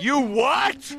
You 0.00 0.18
what? 0.18 0.96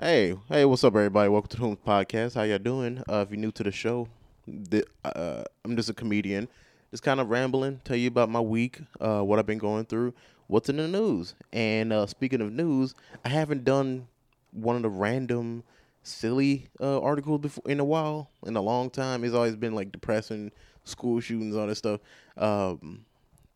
Hey, 0.00 0.36
hey, 0.48 0.64
what's 0.64 0.84
up, 0.84 0.94
everybody? 0.94 1.28
Welcome 1.28 1.48
to 1.48 1.56
the 1.56 1.62
Whomst 1.64 1.78
Podcast. 1.84 2.36
How 2.36 2.44
y'all 2.44 2.58
doing? 2.58 3.02
Uh, 3.10 3.24
if 3.26 3.30
you're 3.30 3.40
new 3.40 3.50
to 3.50 3.64
the 3.64 3.72
show, 3.72 4.06
the, 4.46 4.84
uh, 5.04 5.42
I'm 5.64 5.74
just 5.74 5.90
a 5.90 5.94
comedian, 5.94 6.46
just 6.92 7.02
kind 7.02 7.18
of 7.18 7.28
rambling, 7.28 7.80
tell 7.82 7.96
you 7.96 8.06
about 8.06 8.28
my 8.28 8.38
week, 8.38 8.78
uh, 9.00 9.22
what 9.22 9.40
I've 9.40 9.46
been 9.46 9.58
going 9.58 9.84
through, 9.84 10.14
what's 10.46 10.68
in 10.68 10.76
the 10.76 10.86
news. 10.86 11.34
And 11.52 11.92
uh, 11.92 12.06
speaking 12.06 12.40
of 12.40 12.52
news, 12.52 12.94
I 13.24 13.30
haven't 13.30 13.64
done 13.64 14.06
one 14.52 14.76
of 14.76 14.82
the 14.82 14.90
random, 14.90 15.64
silly 16.04 16.68
uh, 16.80 17.00
articles 17.00 17.40
before 17.40 17.64
in 17.66 17.80
a 17.80 17.84
while, 17.84 18.30
in 18.46 18.54
a 18.54 18.62
long 18.62 18.90
time. 18.90 19.24
It's 19.24 19.34
always 19.34 19.56
been 19.56 19.74
like 19.74 19.90
depressing, 19.90 20.52
school 20.84 21.18
shootings, 21.18 21.56
all 21.56 21.66
that 21.66 21.74
stuff. 21.74 21.98
Um, 22.36 23.06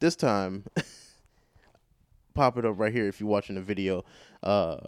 this 0.01 0.17
time, 0.17 0.65
pop 2.35 2.59
it 2.59 2.65
up 2.65 2.79
right 2.79 2.93
here 2.93 3.09
if 3.09 3.21
you're 3.21 3.29
watching 3.29 3.55
the 3.55 3.63
video. 3.63 4.05
Uh, 4.43 4.79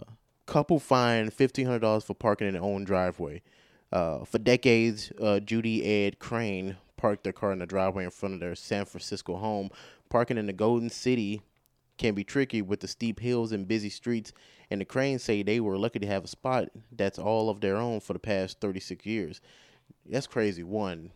couple 0.45 0.79
fined 0.79 1.33
fifteen 1.33 1.65
hundred 1.65 1.79
dollars 1.79 2.03
for 2.03 2.13
parking 2.13 2.47
in 2.47 2.53
their 2.53 2.63
own 2.63 2.83
driveway. 2.83 3.41
Uh, 3.91 4.25
for 4.25 4.37
decades, 4.37 5.11
uh, 5.21 5.39
Judy 5.39 5.83
Ed 5.85 6.19
Crane 6.19 6.77
parked 6.97 7.23
their 7.23 7.33
car 7.33 7.51
in 7.51 7.59
the 7.59 7.65
driveway 7.65 8.03
in 8.03 8.09
front 8.09 8.33
of 8.33 8.41
their 8.41 8.55
San 8.55 8.85
Francisco 8.85 9.35
home. 9.37 9.69
Parking 10.09 10.37
in 10.37 10.47
the 10.47 10.53
Golden 10.53 10.89
City 10.89 11.41
can 11.97 12.13
be 12.13 12.23
tricky 12.23 12.61
with 12.61 12.79
the 12.79 12.87
steep 12.87 13.19
hills 13.19 13.51
and 13.51 13.67
busy 13.67 13.89
streets. 13.89 14.33
And 14.69 14.81
the 14.81 14.85
Cranes 14.85 15.23
say 15.23 15.43
they 15.43 15.59
were 15.59 15.77
lucky 15.77 15.99
to 15.99 16.07
have 16.07 16.25
a 16.25 16.27
spot 16.27 16.69
that's 16.91 17.19
all 17.19 17.49
of 17.49 17.61
their 17.61 17.77
own 17.77 17.99
for 17.99 18.13
the 18.13 18.19
past 18.19 18.59
36 18.59 19.05
years. 19.05 19.41
That's 20.05 20.27
crazy. 20.27 20.63
One, 20.63 21.11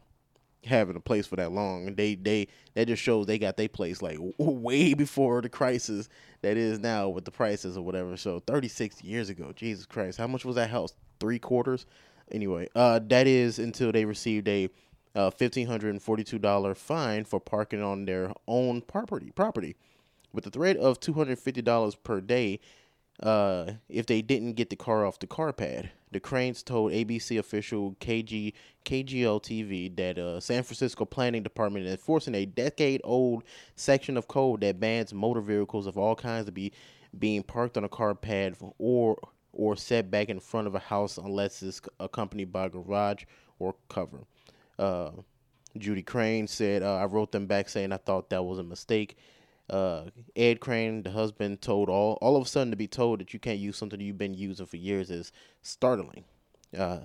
having 0.65 0.95
a 0.95 0.99
place 0.99 1.27
for 1.27 1.35
that 1.37 1.51
long. 1.51 1.87
And 1.87 1.97
they 1.97 2.15
they 2.15 2.47
that 2.75 2.87
just 2.87 3.01
shows 3.01 3.25
they 3.25 3.39
got 3.39 3.57
their 3.57 3.69
place 3.69 4.01
like 4.01 4.17
way 4.37 4.93
before 4.93 5.41
the 5.41 5.49
crisis 5.49 6.09
that 6.41 6.57
is 6.57 6.79
now 6.79 7.09
with 7.09 7.25
the 7.25 7.31
prices 7.31 7.77
or 7.77 7.83
whatever. 7.83 8.17
So 8.17 8.41
36 8.47 9.03
years 9.03 9.29
ago, 9.29 9.51
Jesus 9.55 9.85
Christ, 9.85 10.17
how 10.17 10.27
much 10.27 10.45
was 10.45 10.55
that 10.55 10.69
house? 10.69 10.93
Three 11.19 11.39
quarters. 11.39 11.85
Anyway, 12.31 12.69
uh, 12.75 12.99
that 13.07 13.27
is 13.27 13.59
until 13.59 13.91
they 13.91 14.05
received 14.05 14.47
a 14.47 14.69
uh, 15.13 15.29
fifteen 15.29 15.67
hundred 15.67 15.89
and 15.89 16.01
forty-two 16.01 16.39
dollar 16.39 16.73
fine 16.73 17.25
for 17.25 17.39
parking 17.39 17.83
on 17.83 18.05
their 18.05 18.31
own 18.47 18.81
property. 18.81 19.31
Property, 19.35 19.75
with 20.31 20.45
the 20.45 20.49
threat 20.49 20.77
of 20.77 20.99
two 20.99 21.13
hundred 21.13 21.37
fifty 21.39 21.61
dollars 21.61 21.95
per 21.95 22.21
day. 22.21 22.59
Uh, 23.21 23.73
if 23.87 24.07
they 24.07 24.21
didn't 24.21 24.53
get 24.53 24.71
the 24.71 24.75
car 24.75 25.05
off 25.05 25.19
the 25.19 25.27
car 25.27 25.53
pad. 25.53 25.91
The 26.11 26.19
Cranes 26.19 26.61
told 26.61 26.91
ABC 26.91 27.39
official 27.39 27.95
KG 28.01 28.53
KGO 28.85 29.41
TV 29.41 29.95
that 29.95 30.17
uh, 30.17 30.39
San 30.39 30.63
Francisco 30.63 31.05
Planning 31.05 31.43
Department 31.43 31.85
is 31.85 31.91
enforcing 31.91 32.35
a 32.35 32.45
decade-old 32.45 33.43
section 33.75 34.17
of 34.17 34.27
code 34.27 34.61
that 34.61 34.79
bans 34.79 35.13
motor 35.13 35.41
vehicles 35.41 35.87
of 35.87 35.97
all 35.97 36.15
kinds 36.15 36.45
to 36.47 36.51
be 36.51 36.73
being 37.17 37.43
parked 37.43 37.77
on 37.77 37.83
a 37.83 37.89
car 37.89 38.15
pad 38.15 38.55
or 38.77 39.17
or 39.53 39.75
set 39.75 40.09
back 40.09 40.29
in 40.29 40.39
front 40.39 40.67
of 40.67 40.75
a 40.75 40.79
house 40.79 41.17
unless 41.17 41.61
it's 41.61 41.81
accompanied 41.99 42.51
by 42.51 42.65
a 42.65 42.69
garage 42.69 43.23
or 43.59 43.75
cover. 43.89 44.19
Uh, 44.79 45.11
Judy 45.77 46.03
Crane 46.03 46.47
said, 46.47 46.83
uh, 46.83 46.95
"I 46.95 47.05
wrote 47.05 47.31
them 47.31 47.47
back 47.47 47.69
saying 47.69 47.91
I 47.91 47.97
thought 47.97 48.29
that 48.29 48.43
was 48.43 48.59
a 48.59 48.63
mistake." 48.63 49.17
Uh, 49.71 50.09
Ed 50.35 50.59
Crane, 50.59 51.01
the 51.03 51.11
husband, 51.11 51.61
told 51.61 51.89
all 51.89 52.17
all 52.21 52.35
of 52.35 52.45
a 52.45 52.49
sudden 52.49 52.71
to 52.71 52.77
be 52.77 52.87
told 52.87 53.19
that 53.19 53.33
you 53.33 53.39
can't 53.39 53.57
use 53.59 53.77
something 53.77 53.99
you've 53.99 54.17
been 54.17 54.33
using 54.33 54.65
for 54.65 54.77
years 54.77 55.09
is 55.09 55.31
startling. 55.61 56.25
Uh, 56.77 56.99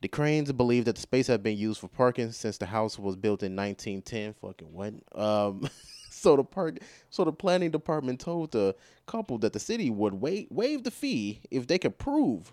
the 0.00 0.08
Cranes 0.08 0.52
believe 0.52 0.84
that 0.84 0.96
the 0.96 1.00
space 1.00 1.26
had 1.26 1.42
been 1.42 1.56
used 1.56 1.80
for 1.80 1.88
parking 1.88 2.32
since 2.32 2.58
the 2.58 2.66
house 2.66 2.98
was 2.98 3.16
built 3.16 3.42
in 3.42 3.56
1910. 3.56 4.34
Fucking 4.34 4.72
what? 4.72 4.94
Um, 5.14 5.68
so 6.10 6.36
the 6.36 6.44
park, 6.44 6.78
so 7.10 7.24
the 7.24 7.32
planning 7.32 7.70
department 7.70 8.20
told 8.20 8.52
the 8.52 8.74
couple 9.06 9.38
that 9.38 9.52
the 9.52 9.60
city 9.60 9.90
would 9.90 10.14
waive 10.14 10.48
waive 10.50 10.84
the 10.84 10.90
fee 10.90 11.40
if 11.50 11.66
they 11.66 11.78
could 11.78 11.98
prove. 11.98 12.52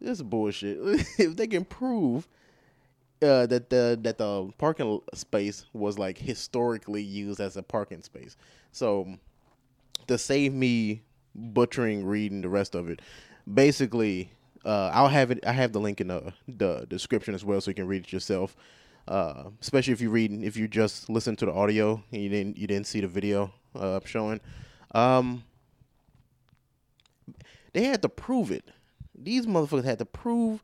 This 0.00 0.18
is 0.18 0.22
bullshit. 0.22 0.78
if 1.18 1.36
they 1.36 1.46
can 1.46 1.64
prove 1.64 2.28
uh, 3.22 3.46
that 3.46 3.70
the 3.70 3.98
that 4.02 4.18
the 4.18 4.50
parking 4.58 5.00
space 5.14 5.64
was 5.72 5.98
like 5.98 6.18
historically 6.18 7.02
used 7.02 7.40
as 7.40 7.56
a 7.56 7.62
parking 7.62 8.02
space. 8.02 8.36
So 8.72 9.16
to 10.06 10.18
save 10.18 10.52
me 10.52 11.02
butchering 11.34 12.04
reading 12.04 12.40
the 12.42 12.48
rest 12.48 12.74
of 12.74 12.88
it, 12.88 13.00
basically, 13.52 14.32
uh, 14.64 14.90
I'll 14.92 15.08
have 15.08 15.30
it. 15.30 15.44
I 15.46 15.52
have 15.52 15.72
the 15.72 15.80
link 15.80 16.00
in 16.00 16.08
the 16.08 16.32
the 16.48 16.86
description 16.88 17.34
as 17.34 17.44
well, 17.44 17.60
so 17.60 17.70
you 17.70 17.74
can 17.74 17.86
read 17.86 18.04
it 18.04 18.12
yourself. 18.12 18.56
Uh, 19.08 19.50
especially 19.60 19.92
if 19.92 20.00
you 20.00 20.10
read 20.10 20.30
if 20.44 20.56
you 20.56 20.68
just 20.68 21.10
listen 21.10 21.34
to 21.34 21.44
the 21.44 21.52
audio 21.52 22.02
and 22.12 22.22
you 22.22 22.28
didn't 22.28 22.56
you 22.56 22.68
didn't 22.68 22.86
see 22.86 23.00
the 23.00 23.08
video 23.08 23.52
uh, 23.74 23.96
I'm 23.96 24.04
showing. 24.04 24.40
Um, 24.94 25.44
they 27.72 27.84
had 27.84 28.02
to 28.02 28.08
prove 28.08 28.50
it. 28.50 28.64
These 29.14 29.46
motherfuckers 29.46 29.84
had 29.84 29.98
to 29.98 30.04
prove 30.04 30.62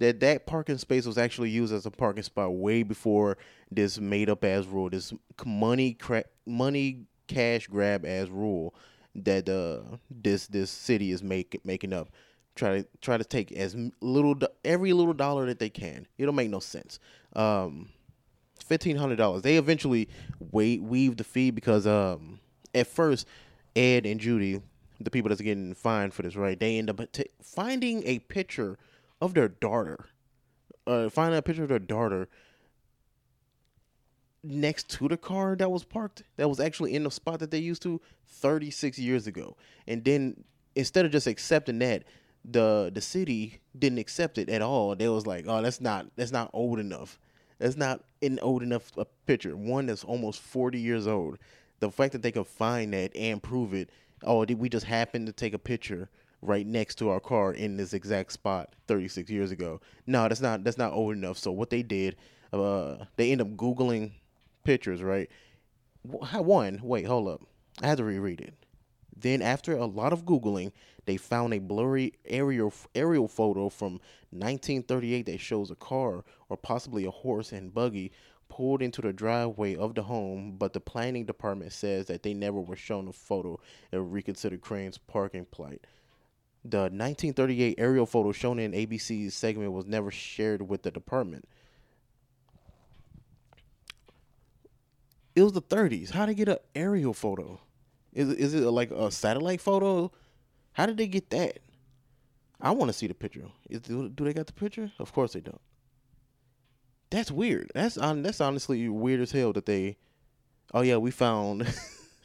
that 0.00 0.18
that 0.20 0.46
parking 0.46 0.78
space 0.78 1.06
was 1.06 1.18
actually 1.18 1.50
used 1.50 1.72
as 1.72 1.84
a 1.84 1.90
parking 1.90 2.22
spot 2.22 2.54
way 2.54 2.82
before 2.82 3.36
this 3.70 4.00
made 4.00 4.30
up 4.30 4.42
as 4.44 4.66
rule, 4.66 4.88
this 4.88 5.12
money 5.44 5.92
cra- 5.92 6.24
money 6.46 7.04
cash 7.28 7.68
grab 7.68 8.04
as 8.04 8.28
rule 8.28 8.74
that 9.14 9.48
uh 9.48 9.96
this 10.10 10.46
this 10.48 10.70
city 10.70 11.12
is 11.12 11.22
make, 11.22 11.60
making 11.64 11.92
up. 11.92 12.08
Try 12.56 12.80
to 12.80 12.88
try 13.00 13.16
to 13.18 13.24
take 13.24 13.52
as 13.52 13.76
little 14.00 14.36
every 14.64 14.92
little 14.92 15.12
dollar 15.12 15.46
that 15.46 15.58
they 15.58 15.70
can. 15.70 16.06
It 16.18 16.26
don't 16.26 16.34
make 16.34 16.50
no 16.50 16.60
sense. 16.60 16.98
Um, 17.36 17.90
fifteen 18.64 18.96
hundred 18.96 19.16
dollars. 19.16 19.42
They 19.42 19.56
eventually 19.56 20.08
wait 20.50 20.82
weave 20.82 21.18
the 21.18 21.24
fee 21.24 21.50
because 21.50 21.86
um 21.86 22.40
at 22.74 22.86
first 22.86 23.26
Ed 23.76 24.06
and 24.06 24.18
Judy, 24.18 24.62
the 24.98 25.10
people 25.10 25.28
that's 25.28 25.42
getting 25.42 25.74
fined 25.74 26.14
for 26.14 26.22
this, 26.22 26.36
right? 26.36 26.58
They 26.58 26.78
end 26.78 26.88
up 26.88 27.00
t- 27.12 27.26
finding 27.42 28.02
a 28.06 28.18
picture 28.20 28.78
of 29.20 29.34
their 29.34 29.48
daughter. 29.48 30.06
Uh, 30.86 31.08
finding 31.08 31.38
a 31.38 31.42
picture 31.42 31.62
of 31.62 31.68
their 31.68 31.78
daughter 31.78 32.28
next 34.42 34.88
to 34.88 35.08
the 35.08 35.16
car 35.16 35.54
that 35.56 35.70
was 35.70 35.84
parked, 35.84 36.22
that 36.36 36.48
was 36.48 36.60
actually 36.60 36.94
in 36.94 37.04
the 37.04 37.10
spot 37.10 37.40
that 37.40 37.50
they 37.50 37.58
used 37.58 37.82
to 37.82 38.00
36 38.26 38.98
years 38.98 39.26
ago. 39.26 39.56
And 39.86 40.04
then 40.04 40.44
instead 40.74 41.04
of 41.04 41.12
just 41.12 41.26
accepting 41.26 41.78
that, 41.80 42.04
the 42.44 42.90
the 42.92 43.02
city 43.02 43.60
didn't 43.78 43.98
accept 43.98 44.38
it 44.38 44.48
at 44.48 44.62
all. 44.62 44.96
They 44.96 45.08
was 45.08 45.26
like, 45.26 45.44
"Oh, 45.46 45.60
that's 45.60 45.80
not 45.80 46.06
that's 46.16 46.32
not 46.32 46.50
old 46.54 46.78
enough. 46.78 47.18
That's 47.58 47.76
not 47.76 48.02
an 48.22 48.38
old 48.40 48.62
enough 48.62 48.90
a 48.96 49.04
picture. 49.26 49.54
One 49.54 49.86
that's 49.86 50.04
almost 50.04 50.40
40 50.40 50.80
years 50.80 51.06
old. 51.06 51.36
The 51.80 51.90
fact 51.90 52.12
that 52.12 52.22
they 52.22 52.32
could 52.32 52.46
find 52.46 52.94
that 52.94 53.14
and 53.14 53.42
prove 53.42 53.74
it, 53.74 53.90
oh, 54.24 54.44
did 54.46 54.58
we 54.58 54.70
just 54.70 54.86
happen 54.86 55.26
to 55.26 55.32
take 55.32 55.52
a 55.52 55.58
picture 55.58 56.08
right 56.42 56.66
next 56.66 56.96
to 56.96 57.10
our 57.10 57.20
car 57.20 57.52
in 57.52 57.76
this 57.76 57.92
exact 57.92 58.32
spot 58.32 58.74
36 58.88 59.30
years 59.30 59.50
ago. 59.50 59.80
No, 60.06 60.28
that's 60.28 60.40
not 60.40 60.64
that's 60.64 60.78
not 60.78 60.92
old 60.92 61.14
enough. 61.14 61.38
So 61.38 61.50
what 61.52 61.70
they 61.70 61.82
did, 61.82 62.16
uh, 62.52 62.96
they 63.16 63.32
end 63.32 63.40
up 63.40 63.48
googling 63.56 64.12
pictures. 64.64 65.02
Right? 65.02 65.30
One, 66.02 66.80
wait, 66.82 67.06
hold 67.06 67.28
up. 67.28 67.42
I 67.82 67.88
had 67.88 67.98
to 67.98 68.04
reread 68.04 68.40
it. 68.40 68.54
Then 69.16 69.42
after 69.42 69.76
a 69.76 69.84
lot 69.84 70.14
of 70.14 70.24
googling, 70.24 70.72
they 71.04 71.18
found 71.18 71.52
a 71.52 71.58
blurry 71.58 72.14
aerial 72.24 72.72
aerial 72.94 73.28
photo 73.28 73.68
from 73.68 74.00
1938 74.30 75.26
that 75.26 75.40
shows 75.40 75.70
a 75.70 75.74
car 75.74 76.24
or 76.48 76.56
possibly 76.56 77.04
a 77.04 77.10
horse 77.10 77.52
and 77.52 77.74
buggy 77.74 78.12
pulled 78.48 78.82
into 78.82 79.00
the 79.00 79.12
driveway 79.12 79.76
of 79.76 79.94
the 79.94 80.02
home, 80.02 80.56
but 80.58 80.72
the 80.72 80.80
planning 80.80 81.24
department 81.24 81.72
says 81.72 82.06
that 82.06 82.22
they 82.22 82.34
never 82.34 82.60
were 82.60 82.76
shown 82.76 83.08
a 83.08 83.12
photo 83.12 83.58
and 83.92 84.12
reconsidered 84.12 84.60
Crane's 84.60 84.98
parking 84.98 85.46
plight. 85.46 85.86
The 86.64 86.82
1938 86.82 87.76
aerial 87.78 88.06
photo 88.06 88.32
shown 88.32 88.58
in 88.58 88.72
ABC's 88.72 89.34
segment 89.34 89.72
was 89.72 89.86
never 89.86 90.10
shared 90.10 90.68
with 90.68 90.82
the 90.82 90.90
department. 90.90 91.48
It 95.34 95.42
was 95.42 95.52
the 95.52 95.62
30s. 95.62 96.10
How 96.10 96.26
did 96.26 96.36
they 96.36 96.44
get 96.44 96.48
an 96.48 96.58
aerial 96.74 97.14
photo? 97.14 97.60
Is 98.12 98.28
is 98.28 98.54
it 98.54 98.62
like 98.62 98.90
a 98.90 99.10
satellite 99.10 99.60
photo? 99.60 100.10
How 100.72 100.86
did 100.86 100.96
they 100.96 101.06
get 101.06 101.30
that? 101.30 101.60
I 102.60 102.72
want 102.72 102.90
to 102.90 102.92
see 102.92 103.06
the 103.06 103.14
picture. 103.14 103.46
Is, 103.68 103.80
do, 103.80 104.10
they 104.10 104.32
got 104.32 104.46
the 104.46 104.52
picture? 104.52 104.92
Of 104.98 105.12
course 105.12 105.32
they 105.32 105.40
don't. 105.40 105.60
That's 107.10 107.30
weird. 107.30 107.70
That's. 107.74 107.94
That's 107.94 108.40
honestly 108.40 108.88
weird 108.88 109.20
as 109.20 109.32
hell 109.32 109.52
that 109.54 109.66
they. 109.66 109.96
Oh 110.74 110.82
yeah, 110.82 110.96
we 110.96 111.10
found 111.10 111.66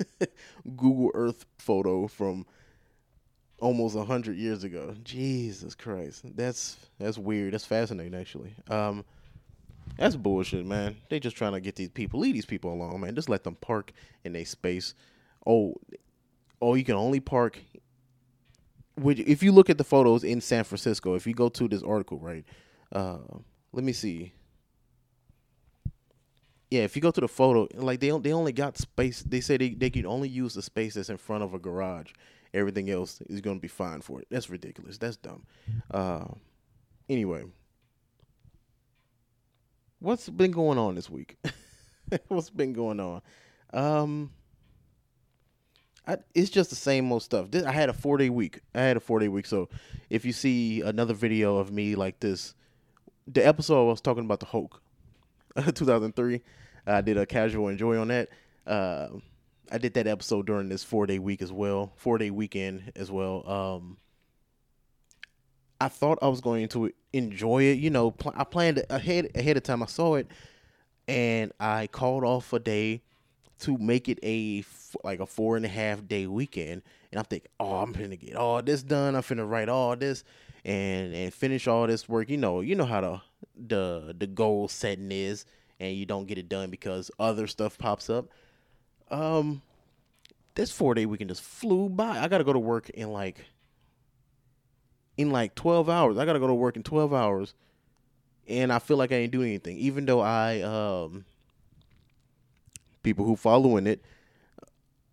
Google 0.76 1.12
Earth 1.14 1.46
photo 1.58 2.08
from 2.08 2.46
almost 3.66 3.96
a 3.96 4.04
hundred 4.04 4.38
years 4.38 4.64
ago. 4.64 4.94
Jesus 5.04 5.74
Christ, 5.74 6.22
that's 6.36 6.78
that's 7.00 7.18
weird. 7.18 7.54
That's 7.54 7.66
fascinating, 7.66 8.14
actually. 8.14 8.54
Um, 8.70 9.04
that's 9.98 10.16
bullshit, 10.16 10.66
man. 10.66 10.98
They 11.10 11.20
just 11.20 11.36
trying 11.36 11.54
to 11.54 11.60
get 11.60 11.76
these 11.76 11.90
people, 11.90 12.20
leave 12.20 12.36
these 12.36 12.46
people 12.46 12.72
alone, 12.72 13.02
man. 13.02 13.16
Just 13.16 13.28
let 13.30 13.44
them 13.44 13.56
park 13.56 13.92
in 14.24 14.36
a 14.36 14.44
space. 14.44 14.94
Oh, 15.48 15.76
oh, 16.62 16.76
you 16.76 16.84
can 16.84 16.96
only 16.96 17.20
park. 17.20 17.60
Which, 18.96 19.20
if 19.20 19.42
you 19.42 19.52
look 19.52 19.70
at 19.70 19.78
the 19.78 19.84
photos 19.84 20.24
in 20.24 20.42
San 20.42 20.64
Francisco, 20.64 21.16
if 21.16 21.26
you 21.26 21.34
go 21.34 21.50
to 21.50 21.68
this 21.68 21.82
article, 21.84 22.20
right? 22.20 22.46
Uh, 22.92 23.18
let 23.74 23.84
me 23.84 23.94
see. 23.94 24.32
Yeah, 26.70 26.82
if 26.82 26.96
you 26.96 27.02
go 27.02 27.12
to 27.12 27.22
the 27.22 27.28
photo, 27.28 27.68
like 27.74 28.00
they 28.00 28.12
they 28.20 28.32
only 28.32 28.52
got 28.52 28.78
space. 28.78 29.24
They 29.24 29.42
say 29.42 29.58
they, 29.58 29.70
they 29.70 29.90
can 29.90 30.06
only 30.06 30.30
use 30.30 30.54
the 30.54 30.62
space 30.62 30.94
that's 30.94 31.10
in 31.10 31.18
front 31.18 31.44
of 31.44 31.54
a 31.56 31.60
garage 31.60 32.12
everything 32.56 32.90
else 32.90 33.22
is 33.30 33.42
gonna 33.42 33.60
be 33.60 33.68
fine 33.68 34.02
for 34.02 34.20
it. 34.22 34.28
That's 34.30 34.50
ridiculous. 34.50 34.98
That's 34.98 35.18
dumb. 35.18 35.44
Uh, 35.92 36.26
anyway, 37.10 37.44
what's 40.00 40.30
been 40.30 40.52
going 40.52 40.78
on 40.78 40.96
this 40.96 41.10
week? 41.10 41.38
what's 42.28 42.50
been 42.50 42.74
going 42.74 43.00
on? 43.00 43.22
Um, 43.74 44.32
I, 46.08 46.18
it's 46.34 46.50
just 46.50 46.70
the 46.70 46.76
same 46.76 47.12
old 47.12 47.24
stuff. 47.24 47.52
This, 47.52 47.64
I 47.64 47.72
had 47.72 47.90
a 47.90 47.94
four 47.94 48.18
day 48.18 48.30
week. 48.30 48.62
I 48.74 48.82
had 48.82 48.98
a 48.98 49.00
four 49.00 49.20
day 49.20 49.28
week. 49.28 49.46
So 49.46 49.70
if 50.10 50.26
you 50.26 50.32
see 50.32 50.82
another 50.82 51.14
video 51.14 51.58
of 51.58 51.72
me 51.72 51.96
like 51.96 52.20
this, 52.20 52.54
the 53.28 53.46
episode 53.46 53.82
I 53.82 53.90
was 53.90 54.02
talking 54.02 54.24
about 54.24 54.40
the 54.40 54.46
Hulk, 54.46 54.82
2003, 55.74 56.42
I 56.88 57.02
did 57.02 57.18
a 57.18 57.26
casual 57.26 57.70
enjoy 57.70 57.98
on 58.00 58.10
that. 58.10 58.30
Uh, 58.68 59.08
I 59.72 59.78
did 59.78 59.94
that 59.96 60.08
episode 60.08 60.46
during 60.46 60.70
this 60.70 60.84
four 60.84 61.06
day 61.06 61.20
week 61.20 61.42
as 61.42 61.52
well, 61.52 61.94
four 61.96 62.18
day 62.18 62.30
weekend 62.30 62.92
as 62.96 63.12
well. 63.12 63.48
Um, 63.50 63.98
I 65.80 65.88
thought 65.90 66.20
I 66.22 66.28
was 66.28 66.42
going 66.42 66.68
to 66.70 66.92
enjoy 67.14 67.64
it. 67.64 67.80
You 67.80 67.90
know, 67.90 68.12
pl- 68.12 68.34
I 68.36 68.44
planned 68.44 68.84
ahead 68.90 69.30
ahead 69.36 69.58
of 69.58 69.64
time. 69.64 69.84
I 69.84 69.88
saw 69.88 70.16
it, 70.16 70.28
and 71.08 71.52
I 71.60 71.88
called 71.88 72.24
off 72.24 72.54
a 72.54 72.60
day 72.60 73.02
to 73.60 73.78
make 73.78 74.10
it 74.10 74.20
a 74.24 74.60
f- 74.60 74.96
like 75.04 75.20
a 75.20 75.26
four 75.26 75.58
and 75.58 75.66
a 75.66 75.70
half 75.70 76.08
day 76.08 76.28
weekend. 76.28 76.82
And 77.12 77.20
I'm 77.20 77.26
thinking, 77.26 77.52
oh, 77.60 77.78
I'm 77.78 77.92
gonna 77.92 78.16
get 78.16 78.36
all 78.36 78.62
this 78.62 78.84
done. 78.84 79.16
I'm 79.16 79.22
finna 79.22 79.50
write 79.50 79.70
all 79.70 79.96
this 79.96 80.24
and 80.64 81.14
and 81.14 81.34
finish 81.34 81.68
all 81.68 81.88
this 81.88 82.10
work. 82.10 82.30
You 82.30 82.38
know, 82.38 82.62
you 82.62 82.76
know 82.76 82.86
how 82.86 83.02
the 83.02 83.22
the 83.56 84.16
the 84.18 84.28
goal 84.28 84.68
setting 84.68 85.12
is, 85.12 85.46
and 85.80 85.96
you 85.96 86.06
don't 86.06 86.26
get 86.26 86.38
it 86.38 86.50
done 86.50 86.70
because 86.70 87.12
other 87.20 87.48
stuff 87.48 87.78
pops 87.78 88.10
up. 88.10 88.30
Um, 89.10 89.62
this 90.56 90.72
four 90.72 90.94
day 90.94 91.06
weekend 91.06 91.30
just 91.30 91.44
flew 91.44 91.90
by. 91.90 92.20
I 92.20 92.28
gotta 92.28 92.44
go 92.44 92.54
to 92.54 92.60
work 92.60 92.90
in 92.90 93.12
like 93.12 93.46
in 95.18 95.32
like 95.32 95.56
twelve 95.56 95.90
hours. 95.90 96.18
I 96.18 96.26
gotta 96.26 96.40
go 96.40 96.48
to 96.48 96.54
work 96.54 96.76
in 96.76 96.84
twelve 96.84 97.14
hours, 97.14 97.54
and 98.48 98.72
I 98.72 98.80
feel 98.80 98.98
like 98.98 99.12
I 99.12 99.16
ain't 99.16 99.32
doing 99.32 99.50
anything, 99.50 99.78
even 99.78 100.06
though 100.06 100.22
I 100.22 100.62
um 100.62 101.26
people 103.04 103.26
who 103.26 103.36
following 103.36 103.88
it. 103.88 104.02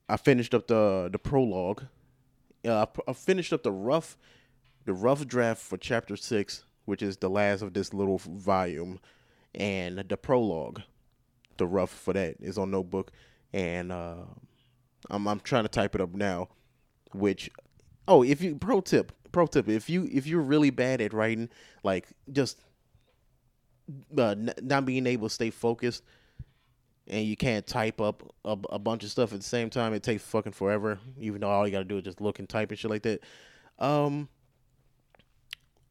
I 0.09 0.17
finished 0.17 0.55
up 0.55 0.67
the 0.67 1.09
the 1.11 1.19
prologue. 1.19 1.85
Uh, 2.65 2.87
I 3.09 3.13
finished 3.13 3.53
up 3.53 3.63
the 3.63 3.73
rough 3.73 4.17
the 4.85 4.93
rough 4.93 5.27
draft 5.27 5.63
for 5.63 5.77
chapter 5.77 6.17
six, 6.17 6.65
which 6.85 7.03
is 7.03 7.17
the 7.17 7.31
last 7.31 7.63
of 7.63 7.73
this 7.73 7.95
little 7.95 8.19
volume, 8.19 9.01
and 9.55 9.99
the 9.99 10.17
prologue, 10.17 10.83
the 11.57 11.67
rough 11.67 11.91
for 11.91 12.13
that 12.13 12.37
is 12.41 12.59
on 12.59 12.71
notebook, 12.71 13.13
and 13.53 13.93
uh, 13.93 14.25
I'm 15.11 15.27
I'm 15.27 15.41
trying 15.41 15.65
to 15.65 15.69
type 15.69 15.95
it 15.95 16.01
up 16.01 16.15
now. 16.15 16.49
Which, 17.13 17.51
oh, 18.09 18.23
if 18.23 18.41
you 18.43 18.57
pro 18.57 18.81
tip, 18.81 19.13
pro 19.33 19.47
tip, 19.47 19.69
if 19.69 19.91
you 19.91 20.09
if 20.11 20.27
you're 20.27 20.41
really 20.41 20.71
bad 20.71 21.01
at 21.01 21.13
writing, 21.13 21.49
like 21.83 22.09
just 22.31 22.59
uh, 24.17 24.35
not 24.63 24.87
being 24.87 25.07
able 25.07 25.29
to 25.29 25.35
stay 25.35 25.51
focused 25.51 26.03
and 27.09 27.27
you 27.27 27.37
can't 27.37 27.67
type 27.67 28.01
up 28.01 28.23
a, 28.45 28.57
a, 28.71 28.79
bunch 28.79 29.03
of 29.03 29.11
stuff 29.11 29.33
at 29.33 29.41
the 29.41 29.45
same 29.45 29.69
time, 29.69 29.93
it 29.93 30.03
takes 30.03 30.23
fucking 30.23 30.53
forever. 30.53 30.99
Even 31.19 31.41
though 31.41 31.49
all 31.49 31.67
you 31.67 31.73
gotta 31.73 31.85
do 31.85 31.99
is 31.99 32.05
just 32.05 32.21
look 32.21 32.39
and 32.39 32.49
type 32.49 32.71
and 32.71 32.79
shit 32.79 32.91
like 32.91 33.03
that. 33.03 33.21
Um, 33.79 34.29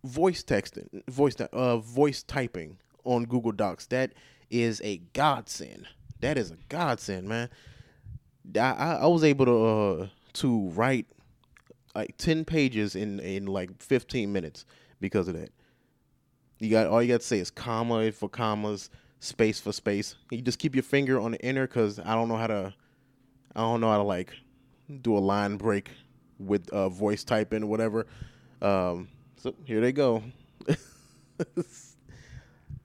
voice 0.04 0.44
texting, 0.44 0.88
voice 1.10 1.36
uh, 1.36 1.78
voice 1.78 2.24
typing 2.24 2.78
on 3.04 3.26
Google 3.26 3.52
Docs. 3.52 3.88
That 3.88 4.14
is 4.50 4.82
a 4.84 4.98
godsend. 5.14 5.88
That 6.22 6.38
is 6.38 6.52
a 6.52 6.58
godsend, 6.70 7.28
man. 7.28 7.50
I 8.56 9.00
I 9.02 9.08
was 9.08 9.24
able 9.24 9.46
to 9.46 9.66
uh, 9.66 10.08
to 10.34 10.70
write 10.70 11.08
like 11.96 12.16
ten 12.18 12.46
pages 12.46 12.96
in 12.96 13.20
in 13.20 13.46
like 13.46 13.82
fifteen 13.82 14.32
minutes 14.32 14.66
because 15.00 15.28
of 15.28 15.36
that. 15.36 15.52
You 16.60 16.70
got 16.70 16.88
all 16.88 17.02
you 17.02 17.08
got 17.08 17.22
to 17.22 17.28
say 17.28 17.40
is 17.40 17.52
comma 17.52 18.12
for 18.12 18.30
commas 18.30 18.90
space 19.20 19.60
for 19.60 19.72
space. 19.72 20.16
You 20.30 20.42
just 20.42 20.60
keep 20.60 20.76
your 20.76 20.84
finger 20.84 21.20
on 21.20 21.32
the 21.32 21.46
enter 21.46 21.68
because 21.68 22.00
I 22.00 22.16
don't 22.16 22.28
know 22.28 22.38
how 22.38 22.48
to, 22.48 22.74
I 23.56 23.62
don't 23.62 23.80
know 23.80 23.90
how 23.90 23.98
to 23.98 24.04
like 24.04 24.34
do 25.02 25.18
a 25.18 25.20
line 25.20 25.58
break 25.58 25.92
with 26.40 26.70
uh, 26.70 26.90
voice 26.90 27.24
typing 27.24 27.64
or 27.64 27.68
whatever. 27.68 28.08
Um, 28.62 29.10
so 29.38 29.54
here 29.64 29.80
they 29.80 29.92
go. 29.92 30.24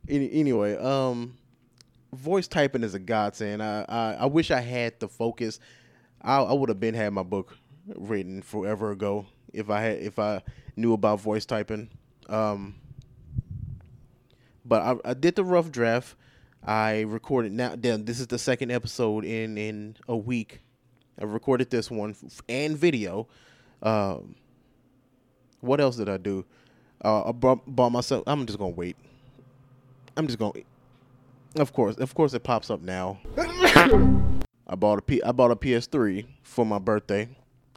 anyway, 0.09 0.77
um, 0.77 1.37
voice 2.17 2.49
typing 2.49 2.83
is 2.83 2.95
a 2.95 2.99
godsend. 2.99 3.63
I, 3.63 3.85
I, 3.89 4.13
I 4.21 4.27
wish 4.27 4.51
I 4.51 4.61
had 4.61 4.99
the 5.01 5.09
focus. 5.09 5.61
I, 6.23 6.39
I 6.39 6.53
would 6.53 6.69
have 6.69 6.81
been 6.81 6.95
had 6.95 7.13
my 7.13 7.23
book 7.23 7.57
written 7.95 8.43
forever 8.43 8.91
ago 8.91 9.27
if 9.53 9.71
I 9.71 9.81
had 9.81 9.99
if 9.99 10.19
I 10.19 10.43
knew 10.77 10.93
about 10.93 11.21
voice 11.21 11.47
typing. 11.47 11.91
Um, 12.29 12.77
but 14.65 14.83
I, 14.83 15.11
I 15.11 15.15
did 15.15 15.37
the 15.37 15.45
rough 15.45 15.71
draft. 15.71 16.17
I 16.65 17.03
recorded 17.03 17.53
now. 17.53 17.75
This 17.77 18.19
is 18.19 18.27
the 18.27 18.39
second 18.39 18.73
episode 18.73 19.25
in 19.25 19.57
in 19.57 19.97
a 20.09 20.17
week. 20.17 20.61
I 21.21 21.25
recorded 21.25 21.71
this 21.71 21.91
one 21.91 22.15
and 22.49 22.77
video. 22.77 23.29
Um, 23.83 24.35
what 25.61 25.81
else 25.81 25.97
did 25.97 26.09
I 26.09 26.17
do? 26.17 26.45
Uh, 27.05 27.29
I 27.29 27.33
bought, 27.33 27.63
bought 27.67 27.91
myself. 27.91 28.25
I'm 28.27 28.47
just 28.47 28.59
gonna 28.59 28.71
wait. 28.71 28.97
I'm 30.17 30.27
just 30.27 30.39
gonna. 30.39 30.53
Of 31.59 31.73
course, 31.73 31.97
of 31.97 32.15
course, 32.15 32.35
it 32.35 32.43
pops 32.43 32.71
up 32.71 32.83
now. 32.83 33.19
I 34.67 34.75
bought 34.77 34.99
a 34.99 35.03
P. 35.03 35.23
I 35.23 35.33
bought 35.33 35.51
a 35.51 35.57
PS3 35.57 36.27
for 36.43 36.67
my 36.67 36.79
birthday. 36.79 37.29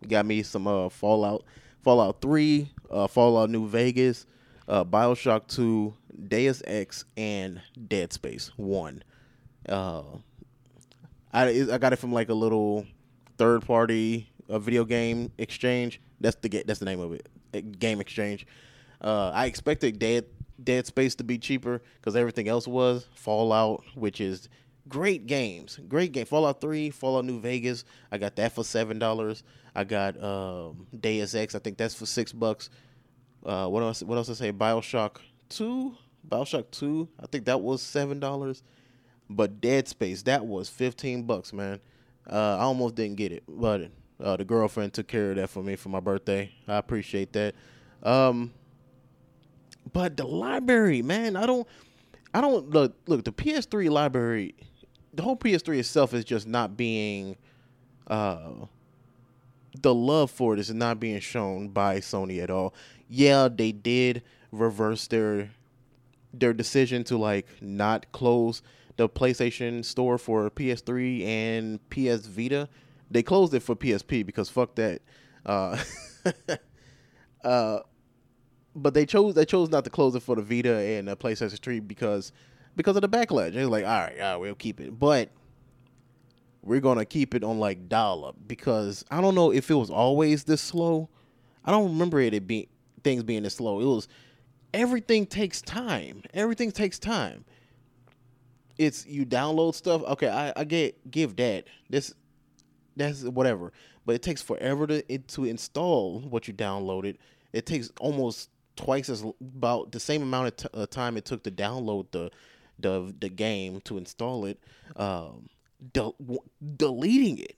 Got 0.08 0.26
me 0.26 0.44
some 0.44 0.68
uh 0.68 0.90
Fallout, 0.90 1.46
Fallout 1.82 2.22
Three, 2.22 2.72
uh, 2.90 3.08
Fallout 3.08 3.50
New 3.50 3.68
Vegas, 3.68 4.26
uh, 4.68 4.84
Bioshock 4.84 5.48
Two, 5.48 5.94
Deus 6.28 6.62
Ex, 6.66 7.06
and 7.16 7.62
Dead 7.88 8.12
Space 8.12 8.52
One. 8.58 9.04
Uh, 9.68 10.04
I 11.32 11.68
I 11.72 11.78
got 11.78 11.94
it 11.94 11.98
from 11.98 12.12
like 12.12 12.30
a 12.30 12.34
little 12.34 12.86
third 13.38 13.66
party 13.66 14.30
uh, 14.50 14.60
video 14.60 14.84
game 14.84 15.32
exchange. 15.38 16.02
That's 16.20 16.36
the 16.42 16.64
that's 16.66 16.80
the 16.80 16.86
name 16.86 17.00
of 17.00 17.14
it. 17.14 17.80
Game 17.80 18.02
exchange. 18.02 18.46
Uh, 19.02 19.32
I 19.34 19.46
expected 19.46 20.00
Dead 20.00 20.26
Dead 20.64 20.86
Space 20.86 21.16
to 21.16 21.24
be 21.24 21.38
cheaper 21.38 21.82
because 21.96 22.16
everything 22.16 22.48
else 22.48 22.68
was 22.68 23.08
Fallout, 23.14 23.84
which 23.96 24.22
is 24.22 24.50
great 24.88 25.28
games, 25.28 25.80
great 25.88 26.12
game. 26.12 26.26
Fallout 26.26 26.62
Three, 26.62 26.90
Fallout 26.90 27.26
New 27.26 27.40
Vegas. 27.40 27.86
I 28.12 28.18
got 28.18 28.36
that 28.38 28.54
for 28.54 28.64
seven 28.64 29.00
dollars. 29.00 29.44
I 29.76 29.84
got 29.84 30.22
um, 30.22 30.88
Deus 31.00 31.36
Ex. 31.36 31.56
I 31.56 31.60
think 31.60 31.78
that's 31.78 31.96
for 31.96 32.06
six 32.06 32.32
bucks. 32.32 32.70
Uh, 33.46 33.68
what 33.68 33.84
else? 33.84 34.04
What 34.04 34.18
else 34.18 34.30
I 34.30 34.34
say? 34.34 34.52
Bioshock 34.52 35.18
Two. 35.48 35.96
Bioshock 36.28 36.72
Two. 36.72 37.08
I 37.20 37.28
think 37.28 37.46
that 37.46 37.62
was 37.62 37.82
seven 37.82 38.20
dollars. 38.20 38.64
But 39.30 39.62
Dead 39.62 39.88
Space 39.88 40.24
that 40.24 40.46
was 40.46 40.70
fifteen 40.70 41.24
bucks, 41.24 41.54
man. 41.54 41.80
Uh, 42.30 42.58
I 42.58 42.62
almost 42.62 42.96
didn't 42.96 43.16
get 43.16 43.32
it, 43.32 43.44
but 43.48 43.90
uh, 44.22 44.38
the 44.38 44.44
girlfriend 44.44 44.94
took 44.94 45.08
care 45.08 45.32
of 45.32 45.38
that 45.38 45.50
for 45.50 45.64
me 45.64 45.76
for 45.76 45.90
my 45.90 46.00
birthday. 46.00 46.52
I 46.68 46.78
appreciate 46.78 47.34
that. 47.34 47.56
Um, 48.04 48.54
but 49.94 50.18
the 50.18 50.26
library, 50.26 51.02
man, 51.02 51.36
I 51.36 51.46
don't, 51.46 51.68
I 52.34 52.42
don't 52.42 52.70
look. 52.70 52.96
Look, 53.08 53.24
the 53.24 53.32
PS3 53.32 53.90
library, 53.90 54.56
the 55.14 55.24
whole 55.24 55.38
PS3 55.38 55.80
itself 55.80 56.14
is 56.14 56.26
just 56.26 56.48
not 56.48 56.78
being, 56.78 57.38
uh, 58.08 58.52
the 59.82 59.94
love 59.94 60.32
for 60.32 60.54
it 60.54 60.60
is 60.60 60.74
not 60.74 61.00
being 61.00 61.20
shown 61.20 61.70
by 61.70 62.00
Sony 62.00 62.42
at 62.42 62.50
all. 62.50 62.74
Yeah, 63.08 63.48
they 63.48 63.72
did 63.72 64.24
reverse 64.52 65.08
their 65.08 65.52
their 66.34 66.54
decision 66.54 67.04
to 67.04 67.18
like 67.18 67.48
not 67.62 68.12
close 68.12 68.62
the 68.98 69.08
PlayStation 69.08 69.84
store 69.84 70.18
for 70.18 70.50
PS3 70.50 71.26
and 71.26 71.90
PS 71.90 72.28
Vita. 72.28 72.68
They 73.10 73.24
closed 73.24 73.54
it 73.54 73.62
for 73.62 73.76
PSP 73.76 74.26
because 74.26 74.50
fuck 74.50 74.76
that. 74.76 75.02
Uh, 75.46 75.82
uh, 77.44 77.80
but 78.76 78.94
they 78.94 79.06
chose 79.06 79.36
they 79.36 79.46
chose 79.46 79.70
not 79.70 79.84
to 79.84 79.90
close 79.90 80.16
it 80.16 80.22
for 80.22 80.36
the 80.36 80.42
Vita 80.42 80.76
and 80.76 81.08
the 81.08 81.18
PlayStation 81.18 81.60
3 81.60 81.80
because 81.80 82.32
because 82.76 82.96
of 82.96 83.02
the 83.02 83.10
backlash. 83.10 83.54
They're 83.54 83.68
like, 83.68 83.84
all 83.84 83.90
right, 83.90 84.20
all 84.20 84.32
right, 84.34 84.38
we'll 84.38 84.56
keep 84.56 84.80
it, 84.80 84.98
but 84.98 85.30
we're 86.62 86.80
gonna 86.80 87.06
keep 87.06 87.36
it 87.36 87.44
on 87.44 87.60
like 87.60 87.90
dial 87.90 88.26
up 88.26 88.36
because 88.48 89.04
I 89.10 89.22
don't 89.22 89.36
know 89.36 89.52
if 89.52 89.70
it 89.70 89.76
was 89.76 89.90
always 89.90 90.44
this 90.44 90.62
slow. 90.62 91.10
I 91.66 91.72
don't 91.72 91.92
remember 91.92 92.20
it, 92.20 92.34
it 92.34 92.48
being 92.48 92.68
things 93.04 93.24
being 93.24 93.44
this 93.44 93.56
slow. 93.56 93.80
It 93.80 93.86
was 93.86 94.08
everything 94.74 95.26
takes 95.26 95.62
time. 95.62 96.24
Everything 96.34 96.72
takes 96.72 97.00
time. 97.00 97.46
It's 98.78 99.06
you 99.06 99.26
download 99.26 99.76
stuff. 99.76 100.04
Okay, 100.04 100.30
I, 100.30 100.54
I 100.56 100.64
get 100.64 101.12
give 101.12 101.36
that. 101.38 101.66
This 101.90 102.14
that's 102.96 103.24
whatever. 103.24 103.74
But 104.06 104.16
it 104.16 104.22
takes 104.22 104.42
forever 104.42 104.88
to 104.88 105.14
it, 105.14 105.28
to 105.30 105.46
install 105.46 106.22
what 106.22 106.48
you 106.48 106.54
downloaded. 106.54 107.18
It 107.52 107.66
takes 107.66 107.92
almost 108.00 108.50
twice 108.80 109.10
as 109.10 109.24
about 109.42 109.92
the 109.92 110.00
same 110.00 110.22
amount 110.22 110.48
of 110.48 110.56
t- 110.58 110.80
uh, 110.80 110.86
time 110.86 111.18
it 111.18 111.26
took 111.26 111.44
to 111.44 111.52
download 111.52 112.08
the 112.12 112.32
the 112.80 113.14
the 113.20 113.30
game 113.30 113.82
to 113.82 113.98
install 113.98 114.46
it. 114.46 114.60
Um, 114.96 115.50
w- 115.94 116.40
deleting 116.78 117.40
it, 117.40 117.58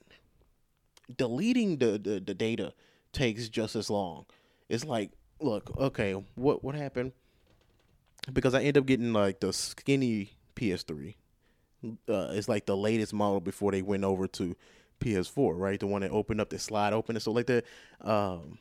deleting 1.16 1.78
the, 1.78 1.98
the 1.98 2.20
the 2.20 2.34
data 2.34 2.74
takes 3.13 3.50
just 3.50 3.75
as 3.75 3.90
long. 3.90 4.25
It's 4.70 4.86
like, 4.86 5.12
look, 5.40 5.70
okay, 5.78 6.13
what 6.36 6.63
what 6.63 6.75
happened? 6.75 7.12
Because 8.32 8.54
I 8.54 8.62
end 8.63 8.78
up 8.78 8.86
getting 8.86 9.13
like 9.13 9.40
the 9.40 9.51
skinny 9.51 10.32
PS3. 10.56 11.16
Uh, 12.08 12.30
it's 12.32 12.48
like 12.48 12.68
the 12.68 12.78
latest 12.78 13.13
model 13.13 13.40
before 13.42 13.72
they 13.72 13.82
went 13.82 14.04
over 14.04 14.28
to 14.28 14.56
PS4, 15.00 15.58
right? 15.58 15.80
The 15.80 15.88
one 15.88 16.01
that 16.01 16.12
opened 16.12 16.40
up 16.40 16.50
the 16.50 16.60
slide 16.60 16.94
open 16.94 17.20
so 17.20 17.32
like 17.32 17.48
the 17.48 17.63
Um, 18.01 18.60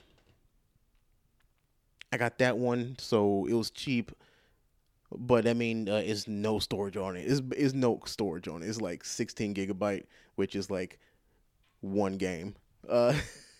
I 2.13 2.17
got 2.17 2.39
that 2.39 2.59
one, 2.59 2.97
so 2.99 3.47
it 3.47 3.55
was 3.55 3.71
cheap. 3.71 4.13
But 5.17 5.47
I 5.47 5.55
mean, 5.55 5.89
uh, 5.89 6.03
it's 6.05 6.29
no 6.29 6.59
storage 6.59 6.97
on 6.97 7.17
it. 7.17 7.23
It's, 7.27 7.43
it's 7.57 7.75
no 7.75 8.01
storage 8.07 8.49
on 8.49 8.63
it. 8.63 8.69
It's 8.69 8.81
like 8.81 9.05
16 9.05 9.55
gigabyte, 9.55 10.05
which 10.37 10.55
is 10.55 10.71
like 10.71 10.99
one 11.81 12.17
game. 12.17 12.55
Uh, 12.89 13.15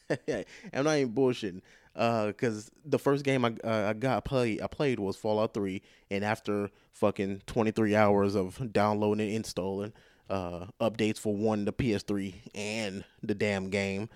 I'm 0.29 0.85
not 0.85 0.97
even 0.97 1.13
bullshitting. 1.13 1.61
Because 1.93 2.69
uh, 2.69 2.71
the 2.85 2.99
first 3.01 3.25
game 3.25 3.45
I 3.45 3.55
uh, 3.65 3.89
I 3.91 3.93
got 3.95 4.25
play 4.25 4.61
I 4.63 4.69
played 4.69 5.01
was 5.01 5.17
Fallout 5.17 5.55
3, 5.55 5.83
and 6.11 6.25
after 6.25 6.71
fucking 6.93 7.43
23 7.47 7.97
hours 7.97 8.37
of 8.37 8.73
downloading 8.73 9.27
and 9.27 9.35
installing 9.35 9.93
uh, 10.29 10.67
updates 10.81 11.19
for 11.19 11.35
one 11.35 11.65
the 11.65 11.73
PS3 11.73 12.35
and 12.55 13.05
the 13.25 13.35
damn 13.35 13.71
game, 13.71 14.09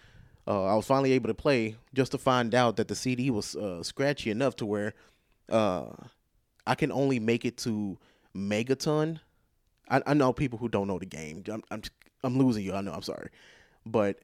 uh, 0.46 0.64
I 0.64 0.74
was 0.74 0.86
finally 0.86 1.12
able 1.12 1.28
to 1.28 1.34
play. 1.34 1.76
Just 1.94 2.12
to 2.12 2.18
find 2.18 2.54
out 2.54 2.76
that 2.76 2.88
the 2.88 2.94
CD 2.94 3.30
was 3.30 3.56
uh, 3.56 3.82
scratchy 3.82 4.30
enough 4.30 4.56
to 4.56 4.66
where 4.66 4.94
uh, 5.50 5.86
I 6.66 6.74
can 6.74 6.92
only 6.92 7.18
make 7.18 7.44
it 7.44 7.56
to 7.58 7.98
Megaton. 8.36 9.20
I, 9.88 10.02
I 10.06 10.14
know 10.14 10.32
people 10.32 10.58
who 10.58 10.68
don't 10.68 10.88
know 10.88 10.98
the 10.98 11.06
game. 11.06 11.44
I'm, 11.50 11.62
I'm 11.70 11.82
I'm 12.22 12.38
losing 12.38 12.64
you. 12.64 12.74
I 12.74 12.80
know. 12.80 12.92
I'm 12.92 13.02
sorry, 13.02 13.30
but 13.84 14.18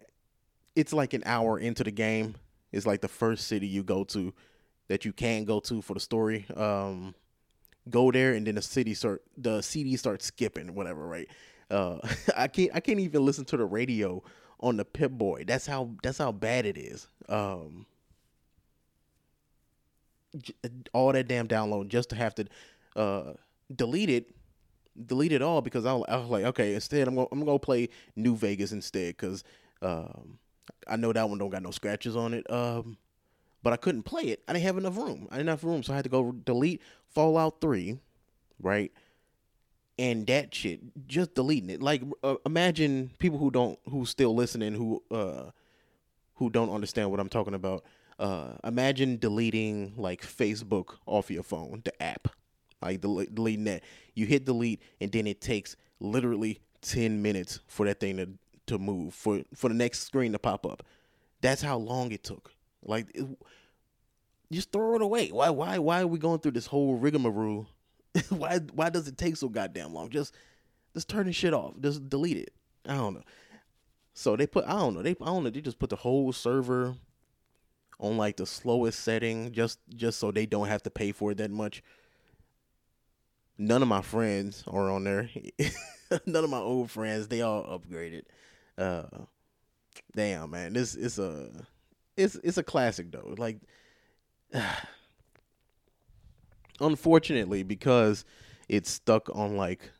it's 0.75 0.93
like 0.93 1.15
an 1.15 1.23
hour 1.27 1.59
into 1.59 1.85
the 1.85 1.91
game. 1.91 2.35
It's 2.73 2.87
like 2.87 3.01
the 3.01 3.09
first 3.09 3.47
city 3.47 3.67
you 3.67 3.83
go 3.83 4.05
to 4.05 4.33
that 4.89 5.05
you 5.05 5.13
can 5.13 5.45
go 5.45 5.61
to 5.61 5.83
for 5.83 5.95
the 5.95 6.01
story. 6.01 6.47
Um, 6.57 7.15
go 7.89 8.11
there 8.11 8.35
and 8.35 8.47
then 8.47 8.57
the 8.57 8.63
city 8.63 8.95
start 8.95 9.23
the 9.37 9.63
CD 9.63 9.97
starts 9.97 10.27
skipping 10.27 10.75
whatever. 10.75 11.07
Right. 11.07 11.29
Uh, 11.71 11.99
I 12.37 12.49
can't 12.49 12.71
I 12.75 12.81
can't 12.81 13.01
even 13.01 13.25
listen 13.25 13.45
to 13.47 13.57
the 13.57 13.65
radio 13.65 14.23
on 14.61 14.77
the 14.77 14.85
Pip 14.85 15.13
Boy. 15.13 15.45
That's 15.47 15.67
how 15.67 15.91
that's 16.03 16.19
how 16.19 16.33
bad 16.33 16.67
it 16.67 16.79
is. 16.79 17.09
Um, 17.29 17.87
all 20.93 21.13
that 21.13 21.29
damn 21.29 21.49
download 21.49 21.89
just 21.89 22.11
to 22.11 22.17
have 22.17 22.35
to 22.37 22.47
uh, 22.97 23.33
delete 23.75 24.11
it 24.11 24.35
delete 25.07 25.33
it 25.33 25.43
all 25.43 25.61
because 25.61 25.87
I 25.87 25.93
was, 25.93 26.05
I 26.09 26.17
was 26.17 26.29
like, 26.29 26.45
okay, 26.45 26.75
instead 26.75 27.09
I'm 27.09 27.15
gonna 27.15 27.29
I'm 27.33 27.45
gonna 27.45 27.59
play 27.59 27.89
New 28.17 28.37
Vegas 28.37 28.73
instead 28.73 29.17
because 29.17 29.45
um, 29.83 30.39
I 30.87 30.97
know 30.97 31.13
that 31.13 31.29
one 31.29 31.39
don't 31.39 31.51
got 31.51 31.63
no 31.63 31.71
scratches 31.71 32.17
on 32.17 32.35
it. 32.35 32.51
Um, 32.51 32.99
but 33.63 33.73
I 33.73 33.77
couldn't 33.77 34.05
play 34.05 34.23
it. 34.25 34.43
I 34.49 34.53
didn't 34.53 34.65
have 34.65 34.79
enough 34.79 34.97
room. 34.97 35.29
I 35.31 35.37
didn't 35.37 35.49
have 35.49 35.63
enough 35.63 35.65
room, 35.65 35.83
so 35.83 35.93
I 35.93 35.97
had 35.97 36.05
to 36.05 36.11
go 36.11 36.33
delete 36.33 36.81
Fallout 37.09 37.61
Three, 37.61 37.99
right? 38.61 38.93
And 40.01 40.27
that 40.29 40.55
shit, 40.55 40.81
just 41.07 41.35
deleting 41.35 41.69
it. 41.69 41.83
Like, 41.83 42.03
uh, 42.25 42.37
imagine 42.47 43.11
people 43.19 43.39
who 43.39 43.51
don't, 43.51 43.79
who 43.91 44.07
still 44.07 44.35
listening, 44.35 44.73
who 44.73 45.03
uh, 45.11 45.51
who 46.37 46.49
don't 46.49 46.71
understand 46.71 47.11
what 47.11 47.21
I'm 47.21 47.29
talking 47.29 47.53
about. 47.53 47.85
Uh, 48.19 48.53
imagine 48.65 49.19
deleting 49.19 49.93
like 49.99 50.23
Facebook 50.23 50.97
off 51.05 51.31
your 51.31 51.43
phone, 51.43 51.83
the 51.85 52.03
app, 52.03 52.29
like 52.81 53.03
del- 53.03 53.27
deleting 53.35 53.65
that. 53.65 53.83
You 54.15 54.25
hit 54.25 54.47
delete, 54.47 54.81
and 55.03 55.13
then 55.13 55.27
it 55.27 55.43
takes 55.43 55.77
literally 56.01 56.61
ten 56.81 57.21
minutes 57.21 57.61
for 57.67 57.85
that 57.85 58.01
thing 58.01 58.17
to 58.17 58.29
to 58.69 58.79
move 58.79 59.13
for 59.13 59.43
for 59.55 59.69
the 59.69 59.75
next 59.75 60.07
screen 60.07 60.33
to 60.33 60.39
pop 60.39 60.65
up. 60.65 60.83
That's 61.43 61.61
how 61.61 61.77
long 61.77 62.11
it 62.13 62.25
took. 62.25 62.55
Like, 62.83 63.11
it, 63.15 63.27
just 64.51 64.73
throw 64.73 64.97
it 64.97 65.03
away. 65.03 65.29
Why 65.29 65.51
why 65.51 65.79
why 65.79 66.01
are 66.01 66.07
we 66.07 66.19
going 66.19 66.41
through 66.41 66.53
this 66.53 66.67
whole 66.67 66.97
rigmarole? 66.97 67.67
why 68.31 68.59
why 68.73 68.91
does 68.91 69.09
it 69.09 69.19
take 69.19 69.37
so 69.37 69.49
goddamn 69.49 69.95
long? 69.95 70.11
Just 70.11 70.35
just 70.95 71.09
turn 71.09 71.27
the 71.27 71.33
shit 71.33 71.55
off. 71.55 71.75
Just 71.81 72.09
delete 72.09 72.37
it. 72.37 72.53
I 72.87 72.97
don't 72.97 73.15
know. 73.15 73.23
So 74.15 74.37
they 74.37 74.47
put 74.47 74.65
I 74.67 74.73
don't 74.73 74.95
know 74.95 75.03
they 75.03 75.13
I 75.13 75.27
don't 75.27 75.45
know 75.45 75.51
they 75.51 75.61
just 75.61 75.79
put 75.79 75.91
the 75.91 75.97
whole 75.97 76.33
server 76.33 76.95
on 77.99 78.17
like 78.17 78.37
the 78.37 78.47
slowest 78.47 79.01
setting 79.01 79.53
just 79.53 79.79
just 79.95 80.19
so 80.19 80.31
they 80.31 80.47
don't 80.47 80.69
have 80.69 80.83
to 80.85 80.91
pay 80.91 81.13
for 81.13 81.33
it 81.33 81.39
that 81.39 81.51
much. 81.51 81.83
None 83.59 83.83
of 83.83 83.89
my 83.89 84.01
friends 84.03 84.65
are 84.67 84.91
on 84.91 85.05
there. 85.05 85.29
None 86.27 86.45
of 86.45 86.51
my 86.51 86.59
old 86.59 86.91
friends 86.91 87.29
they 87.29 87.43
all 87.43 87.63
upgraded. 87.63 88.23
Uh, 88.77 89.05
damn 90.17 90.51
man, 90.51 90.73
this 90.73 90.95
is 90.95 91.19
a 91.19 91.51
it's 92.17 92.37
it's 92.37 92.59
a 92.59 92.63
classic 92.63 93.13
though. 93.13 93.35
Like, 93.37 93.59
unfortunately, 96.81 97.63
because 97.63 98.25
it's 98.69 98.91
stuck 98.91 99.29
on 99.35 99.57
like 99.57 99.91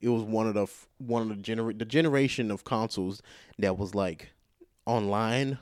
it 0.00 0.08
was 0.08 0.22
one 0.22 0.46
of 0.46 0.54
the 0.54 0.66
one 0.98 1.22
of 1.22 1.28
the 1.28 1.34
gener 1.34 1.76
the 1.76 1.84
generation 1.84 2.50
of 2.50 2.64
consoles 2.64 3.22
that 3.58 3.78
was 3.78 3.94
like 3.94 4.30
online, 4.84 5.58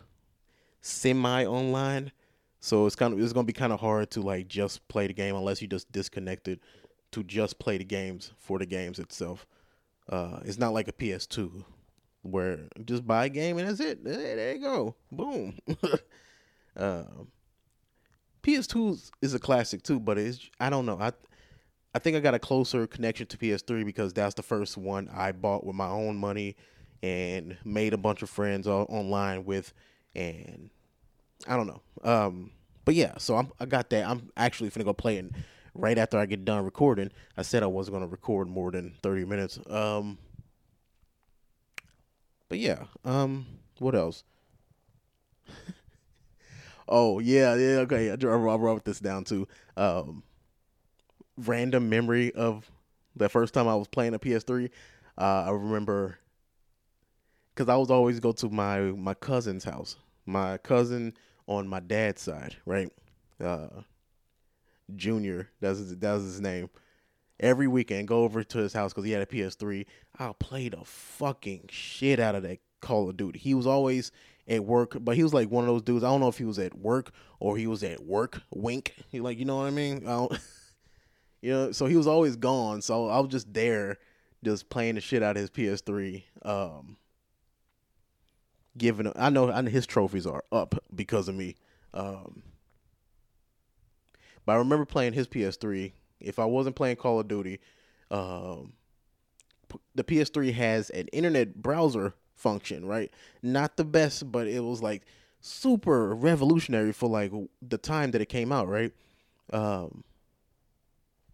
semi 0.81 1.45
online. 1.45 2.13
So 2.61 2.87
it's 2.87 2.97
kind 2.97 3.13
of 3.13 3.21
it's 3.21 3.33
gonna 3.33 3.45
be 3.45 3.53
kind 3.53 3.73
of 3.73 3.81
hard 3.81 4.11
to 4.13 4.21
like 4.21 4.49
just 4.49 4.87
play 4.89 5.07
the 5.07 5.13
game 5.13 5.35
unless 5.35 5.61
you 5.61 5.69
just 5.69 5.91
disconnected 5.93 6.61
to 7.13 7.23
just 7.23 7.59
play 7.59 7.79
the 7.79 7.85
games 7.85 8.33
for 8.39 8.59
the 8.59 8.67
games 8.67 8.99
itself. 8.99 9.47
Uh, 10.09 10.41
it's 10.45 10.59
not 10.59 10.73
like 10.73 10.89
a 10.89 10.93
PS2 10.93 11.65
where 12.23 12.59
just 12.85 13.07
buy 13.07 13.27
a 13.27 13.29
game 13.29 13.59
and 13.59 13.69
that's 13.69 13.81
it. 13.81 14.03
There 14.05 14.55
you 14.55 14.61
go. 14.61 14.95
Boom. 15.13 15.57
um, 16.77 17.29
PS2 18.45 19.11
is 19.23 19.35
a 19.35 19.39
classic 19.39 19.83
too, 19.83 19.99
but 19.99 20.19
it's 20.19 20.51
I 20.61 20.71
don't 20.71 20.87
know. 20.87 20.99
I 21.01 21.13
I 21.95 21.99
think 21.99 22.17
I 22.17 22.21
got 22.21 22.35
a 22.35 22.39
closer 22.39 22.87
connection 22.87 23.27
to 23.29 23.39
PS3 23.39 23.85
because 23.85 24.13
that's 24.13 24.35
the 24.35 24.43
first 24.43 24.77
one 24.77 25.09
I 25.13 25.33
bought 25.33 25.65
with 25.65 25.77
my 25.77 25.89
own 25.89 26.17
money 26.17 26.57
and 27.03 27.57
made 27.65 27.95
a 27.95 27.99
bunch 27.99 28.23
of 28.23 28.31
friends 28.31 28.67
all, 28.67 28.87
online 28.89 29.45
with, 29.45 29.73
and 30.15 30.71
I 31.47 31.57
don't 31.57 31.67
know. 31.67 31.83
Um, 32.03 32.51
but 32.85 32.95
yeah, 32.95 33.15
so 33.19 33.37
I'm, 33.37 33.51
I 33.61 33.67
got 33.67 33.91
that. 33.91 34.07
I'm 34.07 34.31
actually 34.37 34.69
gonna 34.71 34.85
go 34.85 34.93
play 34.93 35.17
it 35.17 35.31
right 35.75 35.97
after 35.97 36.19
I 36.19 36.27
get 36.27 36.45
done 36.45 36.65
recording. 36.65 37.11
I 37.37 37.43
said 37.43 37.63
I 37.63 37.67
wasn't 37.67 37.95
gonna 37.95 38.09
record 38.09 38.49
more 38.49 38.71
than 38.71 38.95
30 39.03 39.25
minutes. 39.25 39.59
Um, 39.71 40.19
but 42.51 42.59
yeah, 42.59 42.85
um, 43.05 43.47
what 43.79 43.95
else? 43.95 44.25
oh 46.89 47.19
yeah, 47.19 47.55
yeah, 47.55 47.77
okay. 47.79 48.11
I, 48.11 48.15
I 48.15 48.57
wrote 48.57 48.85
this 48.85 49.01
down 49.01 49.25
too. 49.25 49.49
Um, 49.77 50.23
random 51.37 51.89
memory 51.89 52.33
of 52.33 52.71
the 53.17 53.29
first 53.29 53.55
time 53.55 53.69
I 53.69 53.77
was 53.77 53.89
playing 53.89 54.15
a 54.15 54.19
PS3. 54.19 54.71
Uh, 55.17 55.45
I 55.47 55.51
remember 55.51 56.19
because 57.55 57.69
I 57.69 57.77
was 57.77 57.91
always 57.91 58.21
go 58.21 58.33
to 58.33 58.49
my 58.49 58.81
my 58.81 59.15
cousin's 59.15 59.65
house. 59.65 59.97
My 60.27 60.59
cousin 60.59 61.15
on 61.47 61.69
my 61.69 61.81
dad's 61.81 62.23
side, 62.23 62.57
right? 62.65 62.91
Uh, 63.43 63.69
Junior, 64.97 65.51
that's 65.61 65.79
his, 65.79 65.91
his 66.01 66.41
name 66.41 66.71
every 67.41 67.67
weekend, 67.67 68.09
go 68.09 68.23
over 68.23 68.43
to 68.43 68.59
his 68.59 68.73
house 68.73 68.93
because 68.93 69.05
he 69.05 69.13
had 69.13 69.23
a 69.23 69.27
PS3. 69.27 69.87
I'll 70.19 70.35
play 70.35 70.69
the 70.69 70.85
fucking 70.85 71.69
shit 71.71 72.21
out 72.21 72.35
of 72.35 72.43
that 72.45 72.61
Call 72.81 73.09
of 73.09 73.17
Duty. 73.17 73.39
He 73.39 73.55
was 73.55 73.67
always 73.67 74.13
at 74.49 74.65
work, 74.65 74.97
but 75.01 75.17
he 75.17 75.23
was 75.23 75.35
like 75.35 75.51
one 75.51 75.65
of 75.65 75.69
those 75.69 75.83
dudes. 75.83 76.05
I 76.05 76.09
don't 76.09 76.21
know 76.21 76.29
if 76.29 76.39
he 76.39 76.45
was 76.45 76.59
at 76.59 76.77
work 76.77 77.13
or 77.41 77.57
he 77.57 77.67
was 77.67 77.83
at 77.83 78.05
work. 78.05 78.43
Wink. 78.55 78.95
He 79.09 79.21
like, 79.21 79.39
you 79.39 79.45
know 79.45 79.57
what 79.57 79.67
I 79.67 79.71
mean? 79.71 80.07
I 80.07 80.27
you 81.43 81.53
know, 81.53 81.73
so 81.73 81.87
he 81.87 81.97
was 81.97 82.07
always 82.07 82.37
gone. 82.37 82.83
So 82.83 83.09
I 83.09 83.19
was 83.21 83.31
just 83.31 83.53
there, 83.53 83.99
just 84.45 84.69
playing 84.69 84.97
the 84.97 85.01
shit 85.01 85.23
out 85.23 85.37
of 85.37 85.41
his 85.41 85.51
PS3. 85.51 86.25
Um, 86.43 86.97
giving, 88.77 89.11
I 89.17 89.31
know, 89.31 89.51
I 89.51 89.61
know 89.61 89.71
his 89.71 89.87
trophies 89.87 90.27
are 90.27 90.45
up 90.53 90.75
because 90.95 91.29
of 91.29 91.35
me. 91.35 91.57
Um, 91.95 92.43
but 94.45 94.53
I 94.53 94.57
remember 94.57 94.85
playing 94.85 95.15
his 95.15 95.29
PS3 95.29 95.93
if 96.25 96.39
I 96.39 96.45
wasn't 96.45 96.77
playing 96.77 96.97
Call 96.97 97.21
of 97.21 97.29
Duty, 97.29 97.61
um, 98.11 98.73
the 99.95 100.05
PS3 100.05 100.53
has 100.55 100.91
an 100.91 101.09
internet 101.09 101.63
browser 101.63 102.15
function, 102.35 102.85
right? 102.85 103.11
Not 103.43 103.77
the 103.77 103.85
best, 103.85 104.31
but 104.31 104.47
it 104.47 104.61
was 104.61 104.83
like 104.83 105.03
super 105.41 106.15
revolutionary 106.15 106.93
for 106.93 107.09
like 107.09 107.33
the 107.61 107.79
time 107.79 108.11
that 108.13 108.21
it 108.21 108.29
came 108.29 108.53
out, 108.53 108.69
right? 108.69 108.93
Um, 109.53 110.05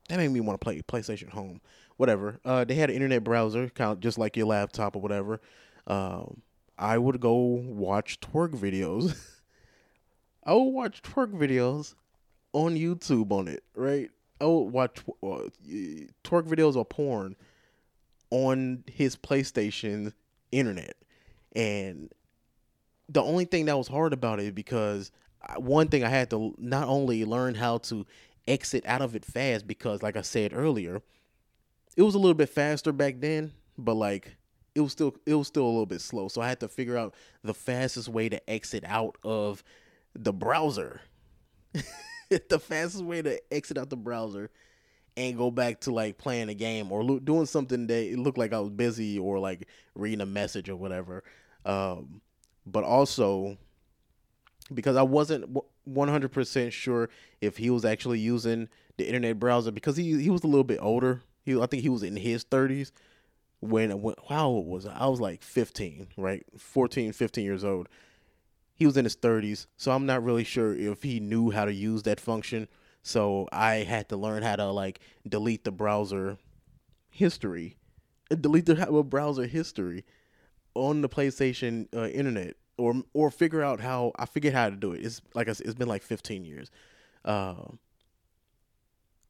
that 0.08 0.16
made 0.16 0.28
me 0.28 0.40
want 0.40 0.60
to 0.60 0.64
play 0.64 0.82
PlayStation 0.82 1.30
Home, 1.30 1.60
whatever. 1.96 2.40
Uh, 2.44 2.64
they 2.64 2.74
had 2.74 2.90
an 2.90 2.96
internet 2.96 3.22
browser, 3.22 3.68
kind 3.70 3.92
of 3.92 4.00
just 4.00 4.18
like 4.18 4.36
your 4.36 4.46
laptop 4.46 4.96
or 4.96 5.02
whatever. 5.02 5.40
Um, 5.86 6.42
I 6.76 6.98
would 6.98 7.20
go 7.20 7.34
watch 7.34 8.20
twerk 8.20 8.54
videos. 8.54 9.16
I 10.44 10.54
would 10.54 10.62
watch 10.62 11.02
twerk 11.02 11.32
videos 11.32 11.94
on 12.52 12.74
YouTube 12.74 13.30
on 13.30 13.46
it, 13.46 13.62
right? 13.74 14.10
I 14.40 14.46
would 14.46 14.72
watch 14.72 14.98
uh, 15.22 15.48
twerk 16.24 16.48
videos 16.48 16.74
or 16.74 16.84
porn 16.84 17.36
on 18.30 18.84
his 18.90 19.16
PlayStation 19.16 20.12
internet, 20.52 20.96
and 21.54 22.10
the 23.08 23.22
only 23.22 23.44
thing 23.44 23.66
that 23.66 23.76
was 23.76 23.88
hard 23.88 24.12
about 24.12 24.40
it 24.40 24.54
because 24.54 25.10
one 25.56 25.88
thing 25.88 26.04
I 26.04 26.08
had 26.08 26.30
to 26.30 26.54
not 26.58 26.88
only 26.88 27.24
learn 27.24 27.54
how 27.54 27.78
to 27.78 28.06
exit 28.46 28.84
out 28.86 29.02
of 29.02 29.14
it 29.14 29.24
fast 29.24 29.66
because 29.66 30.02
like 30.02 30.16
I 30.16 30.22
said 30.22 30.52
earlier, 30.54 31.02
it 31.96 32.02
was 32.02 32.14
a 32.14 32.18
little 32.18 32.34
bit 32.34 32.48
faster 32.48 32.92
back 32.92 33.16
then, 33.18 33.52
but 33.76 33.94
like 33.94 34.36
it 34.74 34.80
was 34.80 34.92
still 34.92 35.16
it 35.26 35.34
was 35.34 35.48
still 35.48 35.64
a 35.64 35.66
little 35.66 35.86
bit 35.86 36.00
slow. 36.00 36.28
So 36.28 36.40
I 36.40 36.48
had 36.48 36.60
to 36.60 36.68
figure 36.68 36.96
out 36.96 37.14
the 37.42 37.54
fastest 37.54 38.08
way 38.08 38.28
to 38.28 38.50
exit 38.50 38.84
out 38.86 39.16
of 39.24 39.64
the 40.14 40.32
browser. 40.32 41.00
the 42.28 42.58
fastest 42.58 43.04
way 43.04 43.22
to 43.22 43.40
exit 43.52 43.78
out 43.78 43.90
the 43.90 43.96
browser 43.96 44.50
and 45.16 45.36
go 45.36 45.50
back 45.50 45.80
to 45.80 45.92
like 45.92 46.18
playing 46.18 46.48
a 46.48 46.54
game 46.54 46.90
or 46.92 47.02
lo- 47.02 47.18
doing 47.18 47.46
something 47.46 47.86
that 47.86 48.12
it 48.12 48.18
looked 48.18 48.38
like 48.38 48.52
I 48.52 48.60
was 48.60 48.70
busy 48.70 49.18
or 49.18 49.38
like 49.38 49.68
reading 49.94 50.20
a 50.20 50.26
message 50.26 50.68
or 50.68 50.76
whatever. 50.76 51.22
Um, 51.64 52.20
but 52.66 52.84
also 52.84 53.58
because 54.72 54.96
I 54.96 55.02
wasn't 55.02 55.56
100% 55.88 56.72
sure 56.72 57.08
if 57.40 57.56
he 57.56 57.70
was 57.70 57.84
actually 57.84 58.20
using 58.20 58.68
the 58.96 59.06
internet 59.06 59.38
browser 59.38 59.70
because 59.70 59.96
he 59.96 60.22
he 60.22 60.30
was 60.30 60.44
a 60.44 60.46
little 60.46 60.64
bit 60.64 60.78
older. 60.80 61.22
He 61.44 61.60
I 61.60 61.66
think 61.66 61.82
he 61.82 61.88
was 61.88 62.02
in 62.02 62.16
his 62.16 62.44
30s 62.44 62.92
when, 63.60 64.00
when 64.02 64.14
how 64.28 64.48
old 64.48 64.66
was 64.66 64.86
I? 64.86 64.96
I 64.96 65.06
was 65.06 65.20
like 65.20 65.42
15, 65.42 66.08
right? 66.16 66.44
14, 66.58 67.12
15 67.12 67.44
years 67.44 67.64
old. 67.64 67.88
He 68.74 68.86
was 68.86 68.96
in 68.96 69.04
his 69.04 69.16
30s, 69.16 69.66
so 69.76 69.92
I'm 69.92 70.06
not 70.06 70.24
really 70.24 70.44
sure 70.44 70.74
if 70.74 71.02
he 71.02 71.20
knew 71.20 71.50
how 71.50 71.66
to 71.66 71.72
use 71.72 72.02
that 72.04 72.18
function. 72.18 72.66
So 73.02 73.48
I 73.52 73.76
had 73.76 74.08
to 74.10 74.16
learn 74.16 74.42
how 74.42 74.56
to 74.56 74.66
like 74.66 75.00
delete 75.28 75.64
the 75.64 75.72
browser 75.72 76.38
history, 77.08 77.76
delete 78.28 78.66
the 78.66 79.04
browser 79.06 79.46
history 79.46 80.04
on 80.74 81.00
the 81.00 81.08
PlayStation 81.08 81.88
uh, 81.94 82.08
internet, 82.08 82.56
or 82.76 83.02
or 83.14 83.30
figure 83.30 83.62
out 83.62 83.80
how 83.80 84.12
I 84.16 84.26
figured 84.26 84.54
how 84.54 84.70
to 84.70 84.76
do 84.76 84.92
it. 84.92 85.04
It's 85.04 85.20
like 85.34 85.48
I 85.48 85.52
said, 85.52 85.66
it's 85.66 85.74
been 85.74 85.88
like 85.88 86.02
15 86.02 86.44
years. 86.44 86.70
Uh, 87.24 87.54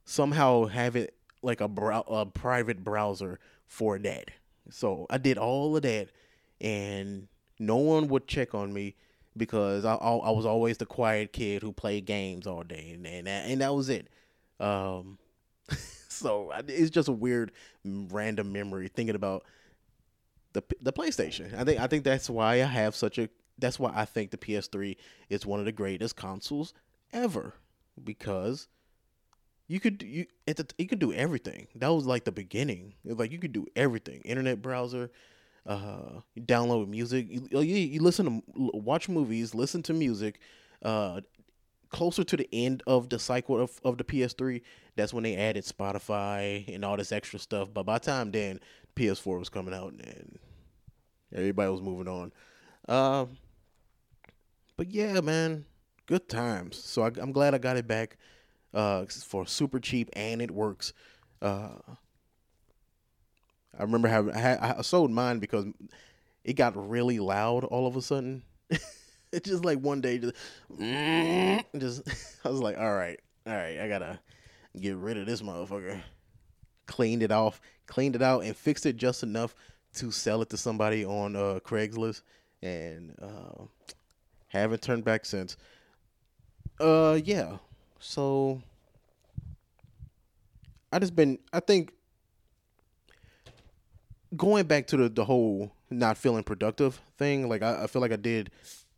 somehow 0.05 0.67
have 0.67 0.97
it 0.97 1.15
like 1.43 1.61
a, 1.61 1.69
brow- 1.69 2.05
a 2.09 2.27
private 2.27 2.83
browser 2.85 3.39
for 3.67 3.99
that. 3.99 4.31
So 4.71 5.07
I 5.09 5.19
did 5.19 5.39
all 5.39 5.77
of 5.77 5.83
that, 5.83 6.09
and 6.61 7.29
no 7.59 7.77
one 7.77 8.09
would 8.09 8.27
check 8.27 8.55
on 8.55 8.73
me 8.73 8.97
because 9.37 9.85
I, 9.85 9.95
I, 9.95 10.17
I 10.17 10.31
was 10.31 10.47
always 10.47 10.79
the 10.79 10.87
quiet 10.87 11.33
kid 11.33 11.63
who 11.63 11.73
played 11.73 12.05
games 12.05 12.47
all 12.47 12.63
day, 12.63 12.93
and 12.95 13.07
and 13.07 13.27
that, 13.27 13.47
and 13.47 13.61
that 13.61 13.75
was 13.75 13.89
it. 13.89 14.09
Um, 14.59 15.19
so 16.09 16.53
it's 16.67 16.91
just 16.91 17.09
a 17.09 17.13
weird 17.13 17.53
random 17.85 18.53
memory 18.53 18.89
thinking 18.89 19.17
about 19.17 19.45
the 20.53 20.63
the 20.81 20.93
PlayStation. 20.93 21.57
I 21.57 21.65
think 21.65 21.81
I 21.81 21.87
think 21.87 22.05
that's 22.05 22.29
why 22.29 22.55
I 22.55 22.67
have 22.67 22.95
such 22.95 23.19
a 23.19 23.29
that's 23.59 23.79
why 23.79 23.93
I 23.95 24.05
think 24.05 24.31
the 24.31 24.39
PS3 24.39 24.97
is 25.29 25.47
one 25.47 25.61
of 25.61 25.67
the 25.67 25.73
greatest 25.73 26.17
consoles 26.17 26.73
ever 27.13 27.55
because 28.03 28.69
you 29.69 29.79
could 29.79 30.03
you 30.03 30.27
the, 30.47 30.67
you 30.79 30.89
could 30.89 30.99
do 30.99 31.13
everything. 31.13 31.69
That 31.77 31.89
was 31.89 32.07
like 32.07 32.25
the 32.25 32.33
beginning. 32.33 32.95
like 33.05 33.31
you 33.31 33.39
could 33.39 33.53
do 33.53 33.67
everything. 33.77 34.21
Internet 34.23 34.63
browser, 34.63 35.11
uh, 35.71 36.21
download 36.37 36.89
music. 36.89 37.27
You, 37.31 37.61
you, 37.61 37.77
you 37.77 38.03
listen 38.03 38.43
to 38.43 38.71
watch 38.75 39.09
movies, 39.09 39.55
listen 39.55 39.83
to 39.85 39.95
music. 39.95 40.41
Uh, 40.83 41.21
closer 41.91 42.25
to 42.25 42.37
the 42.37 42.49
end 42.53 42.83
of 42.87 43.09
the 43.09 43.19
cycle 43.19 43.61
of, 43.61 43.81
of 43.85 43.99
the 43.99 44.05
PS3, 44.05 44.62
that's 44.97 45.12
when 45.15 45.25
they 45.25 45.37
added 45.37 45.65
Spotify 45.65 46.73
and 46.73 46.85
all 46.85 46.97
this 46.97 47.12
extra 47.12 47.39
stuff. 47.39 47.69
But 47.73 47.85
by 47.85 47.99
the 47.99 48.05
time 48.05 48.31
then, 48.33 48.61
PS4 48.97 49.39
was 49.39 49.49
coming 49.49 49.75
out 49.75 49.93
and 49.93 50.39
everybody 51.33 51.71
was 51.71 51.83
moving 51.83 52.09
on. 52.09 52.33
Um, 52.89 53.37
but 54.77 54.91
yeah, 54.91 55.21
man, 55.21 55.65
good 56.07 56.29
times. 56.29 56.83
So 56.83 57.03
I, 57.03 57.11
I'm 57.19 57.33
glad 57.33 57.55
I 57.55 57.59
got 57.59 57.77
it 57.77 57.87
back 57.87 58.17
uh, 58.75 59.05
for 59.07 59.47
super 59.47 59.79
cheap 59.79 60.11
and 60.14 60.42
it 60.42 60.51
works. 60.51 60.92
Uh, 61.40 61.71
I 63.78 63.83
remember 63.83 64.09
having 64.09 64.35
I, 64.35 64.38
had, 64.38 64.59
I 64.59 64.83
sold 64.83 65.11
mine 65.11 65.38
because 65.38 65.66
it 66.44 66.54
got 66.54 66.90
really 66.90 67.18
loud 67.18 67.64
all 67.64 67.87
of 67.87 67.96
a 67.96 68.02
sudden. 68.02 68.42
it's 69.33 69.48
just 69.48 69.64
like 69.64 69.78
one 69.78 70.00
day, 70.00 70.18
just, 70.18 70.35
just 71.78 72.02
I 72.44 72.48
was 72.48 72.61
like, 72.61 72.78
all 72.78 72.94
right, 72.94 73.20
all 73.46 73.54
right, 73.54 73.80
I 73.80 73.88
gotta 73.88 74.18
get 74.78 74.96
rid 74.96 75.16
of 75.16 75.26
this 75.26 75.42
motherfucker. 75.42 76.00
Cleaned 76.87 77.22
it 77.22 77.30
off, 77.30 77.61
cleaned 77.87 78.16
it 78.16 78.22
out, 78.22 78.42
and 78.44 78.56
fixed 78.56 78.87
it 78.87 78.96
just 78.96 79.22
enough 79.22 79.54
to 79.94 80.11
sell 80.11 80.42
it 80.42 80.50
to 80.50 80.56
somebody 80.56 81.04
on 81.04 81.37
uh, 81.37 81.61
Craigslist, 81.64 82.22
and 82.62 83.14
uh, 83.22 83.64
haven't 84.48 84.83
turned 84.83 85.04
back 85.04 85.24
since. 85.24 85.56
Uh, 86.80 87.18
yeah, 87.22 87.59
so 88.00 88.62
I 90.92 90.98
just 90.98 91.14
been 91.14 91.38
I 91.52 91.61
think 91.61 91.92
going 94.37 94.66
back 94.66 94.87
to 94.88 94.97
the 94.97 95.09
the 95.09 95.25
whole 95.25 95.73
not 95.90 96.16
feeling 96.19 96.45
productive 96.45 97.01
thing, 97.19 97.49
like 97.49 97.62
I, 97.62 97.85
I 97.85 97.87
feel 97.87 98.03
like 98.03 98.12
I 98.12 98.16
did 98.16 98.51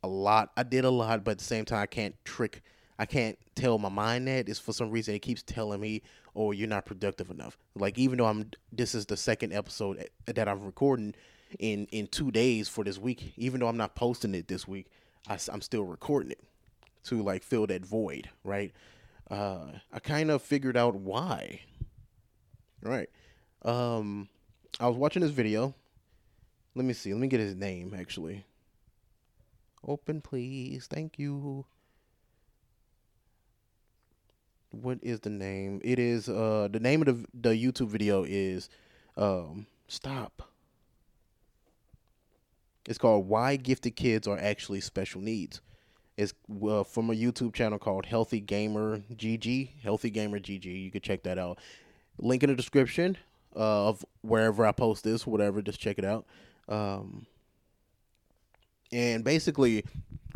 a 0.02 0.08
lot. 0.08 0.50
I 0.56 0.62
did 0.62 0.84
a 0.84 0.90
lot, 0.90 1.24
but 1.24 1.32
at 1.32 1.38
the 1.38 1.44
same 1.44 1.64
time 1.64 1.82
I 1.82 1.86
can't 1.86 2.14
trick 2.24 2.62
I 3.02 3.06
can't 3.06 3.36
tell 3.56 3.78
my 3.78 3.88
mind 3.88 4.28
that 4.28 4.48
is 4.48 4.60
for 4.60 4.72
some 4.72 4.90
reason 4.92 5.14
it 5.14 5.22
keeps 5.22 5.42
telling 5.42 5.80
me, 5.80 6.02
"Oh, 6.36 6.52
you're 6.52 6.68
not 6.68 6.86
productive 6.86 7.30
enough." 7.30 7.58
Like 7.74 7.98
even 7.98 8.18
though 8.18 8.26
I'm, 8.26 8.50
this 8.70 8.94
is 8.94 9.06
the 9.06 9.16
second 9.16 9.52
episode 9.52 10.08
that 10.26 10.48
I'm 10.48 10.64
recording 10.64 11.14
in 11.58 11.86
in 11.86 12.06
two 12.06 12.30
days 12.30 12.68
for 12.68 12.84
this 12.84 12.98
week. 12.98 13.32
Even 13.36 13.58
though 13.58 13.66
I'm 13.66 13.76
not 13.76 13.96
posting 13.96 14.36
it 14.36 14.46
this 14.46 14.68
week, 14.68 14.86
I, 15.28 15.36
I'm 15.52 15.62
still 15.62 15.82
recording 15.82 16.30
it 16.30 16.40
to 17.06 17.22
like 17.22 17.42
fill 17.42 17.66
that 17.66 17.84
void, 17.84 18.28
right? 18.44 18.72
Uh, 19.28 19.72
I 19.92 19.98
kind 19.98 20.30
of 20.30 20.40
figured 20.40 20.76
out 20.76 20.94
why. 20.94 21.62
Right. 22.82 23.08
Um, 23.62 24.28
I 24.80 24.88
was 24.88 24.96
watching 24.96 25.22
this 25.22 25.30
video. 25.30 25.74
Let 26.74 26.84
me 26.84 26.94
see. 26.94 27.12
Let 27.12 27.20
me 27.20 27.28
get 27.28 27.40
his 27.40 27.54
name 27.54 27.94
actually. 27.98 28.44
Open, 29.86 30.20
please. 30.20 30.86
Thank 30.86 31.18
you. 31.18 31.66
What 34.70 34.98
is 35.02 35.20
the 35.20 35.30
name? 35.30 35.80
It 35.84 35.98
is 35.98 36.28
uh 36.28 36.68
the 36.70 36.80
name 36.80 37.02
of 37.02 37.06
the 37.06 37.26
the 37.34 37.50
YouTube 37.50 37.88
video 37.88 38.24
is 38.24 38.70
um 39.16 39.66
stop. 39.88 40.48
It's 42.86 42.98
called 42.98 43.28
Why 43.28 43.56
Gifted 43.56 43.94
Kids 43.94 44.26
Are 44.26 44.38
Actually 44.38 44.80
Special 44.80 45.20
Needs. 45.20 45.60
It's 46.16 46.34
uh, 46.50 46.82
from 46.82 47.10
a 47.10 47.14
YouTube 47.14 47.54
channel 47.54 47.78
called 47.78 48.06
Healthy 48.06 48.40
Gamer 48.40 48.98
GG. 49.14 49.80
Healthy 49.82 50.10
Gamer 50.10 50.40
GG. 50.40 50.64
You 50.64 50.90
can 50.90 51.00
check 51.00 51.22
that 51.22 51.38
out. 51.38 51.58
Link 52.18 52.42
in 52.42 52.50
the 52.50 52.56
description 52.56 53.16
uh, 53.54 53.88
of 53.88 54.04
wherever 54.22 54.64
I 54.66 54.72
post 54.72 55.04
this, 55.04 55.26
whatever. 55.26 55.62
Just 55.62 55.80
check 55.80 55.98
it 55.98 56.04
out. 56.04 56.26
Um, 56.68 57.26
and 58.92 59.24
basically, 59.24 59.84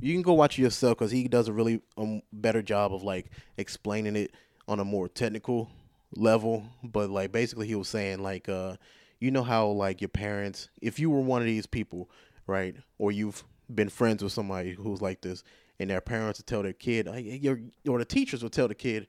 you 0.00 0.14
can 0.14 0.22
go 0.22 0.32
watch 0.32 0.58
it 0.58 0.62
yourself 0.62 0.98
because 0.98 1.10
he 1.10 1.28
does 1.28 1.48
a 1.48 1.52
really 1.52 1.80
um, 1.96 2.22
better 2.32 2.62
job 2.62 2.92
of 2.94 3.02
like 3.02 3.30
explaining 3.56 4.16
it 4.16 4.32
on 4.68 4.80
a 4.80 4.84
more 4.84 5.08
technical 5.08 5.70
level. 6.14 6.64
But 6.82 7.10
like 7.10 7.32
basically, 7.32 7.66
he 7.66 7.74
was 7.74 7.88
saying 7.88 8.22
like, 8.22 8.48
uh, 8.48 8.76
you 9.20 9.30
know 9.30 9.42
how 9.42 9.68
like 9.68 10.00
your 10.00 10.08
parents, 10.08 10.68
if 10.80 10.98
you 10.98 11.10
were 11.10 11.20
one 11.20 11.42
of 11.42 11.46
these 11.46 11.66
people, 11.66 12.10
right, 12.46 12.76
or 12.98 13.12
you've 13.12 13.44
been 13.74 13.88
friends 13.88 14.22
with 14.22 14.32
somebody 14.32 14.72
who's 14.72 15.02
like 15.02 15.20
this, 15.20 15.42
and 15.78 15.90
their 15.90 16.00
parents 16.00 16.38
would 16.38 16.46
tell 16.46 16.62
their 16.62 16.72
kid, 16.72 17.08
your 17.42 17.60
or 17.88 17.98
the 17.98 18.04
teachers 18.04 18.42
would 18.42 18.52
tell 18.52 18.68
the 18.68 18.74
kid, 18.74 19.06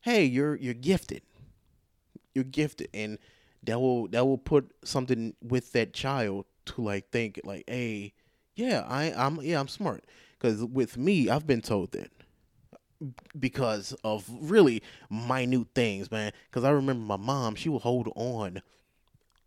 "Hey, 0.00 0.24
you're 0.24 0.56
you're 0.56 0.74
gifted, 0.74 1.22
you're 2.34 2.44
gifted," 2.44 2.88
and 2.94 3.18
that 3.64 3.80
will 3.80 4.08
that 4.08 4.24
will 4.26 4.38
put 4.38 4.70
something 4.84 5.34
with 5.42 5.72
that 5.72 5.92
child 5.92 6.46
to 6.66 6.82
like 6.82 7.10
think 7.10 7.40
like, 7.44 7.64
"Hey, 7.66 8.14
yeah, 8.54 8.84
I 8.86 9.12
I'm 9.12 9.40
yeah 9.42 9.60
I'm 9.60 9.68
smart." 9.68 10.04
Because 10.38 10.64
with 10.64 10.96
me, 10.96 11.28
I've 11.28 11.46
been 11.46 11.62
told 11.62 11.92
that 11.92 12.10
because 13.38 13.92
of 14.04 14.28
really 14.40 14.82
minute 15.10 15.68
things, 15.74 16.10
man. 16.10 16.32
Because 16.50 16.64
I 16.64 16.70
remember 16.70 17.04
my 17.04 17.16
mom, 17.16 17.54
she 17.54 17.68
would 17.68 17.82
hold 17.82 18.12
on 18.16 18.62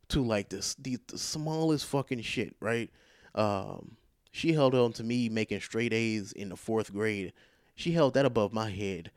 to 0.10 0.24
like 0.24 0.50
this 0.50 0.76
the, 0.76 0.98
the 1.08 1.18
smallest 1.18 1.86
fucking 1.86 2.22
shit, 2.22 2.56
right? 2.60 2.90
Um, 3.34 3.98
she 4.32 4.54
held 4.54 4.76
on 4.76 4.94
to 4.94 5.04
me 5.04 5.30
making 5.30 5.62
straight 5.62 5.94
A's 5.94 6.32
in 6.32 6.50
the 6.50 6.56
fourth 6.56 6.94
grade. 6.94 7.34
She 7.76 7.92
held 7.94 8.14
that 8.14 8.26
above 8.26 8.54
my 8.54 8.70
head 8.70 9.12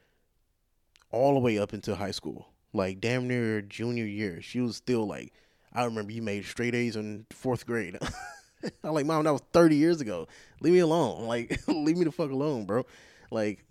all 1.11 1.35
the 1.35 1.41
way 1.41 1.59
up 1.59 1.73
into 1.73 1.95
high 1.97 2.11
school. 2.11 2.49
Like 2.75 3.01
damn 3.01 3.29
near 3.29 3.63
junior 3.63 4.05
year. 4.05 4.43
She 4.43 4.61
was 4.61 4.77
still 4.77 5.07
like, 5.07 5.33
I 5.73 5.85
remember 5.85 6.13
you 6.13 6.21
made 6.21 6.45
straight 6.45 6.75
A's 6.75 6.97
in 6.97 7.25
fourth 7.31 7.67
grade. 7.67 7.97
I'm 8.83 8.93
like, 8.93 9.07
Mom, 9.07 9.25
that 9.25 9.33
was 9.33 9.43
30 9.53 9.77
years 9.77 10.01
ago. 10.01 10.27
Leave 10.61 10.75
me 10.75 10.81
alone. 10.81 11.27
Like, 11.27 11.61
leave 11.69 11.97
me 11.97 12.05
the 12.05 12.13
fuck 12.13 12.31
alone, 12.31 12.67
bro. 12.67 12.85
Like, 13.31 13.65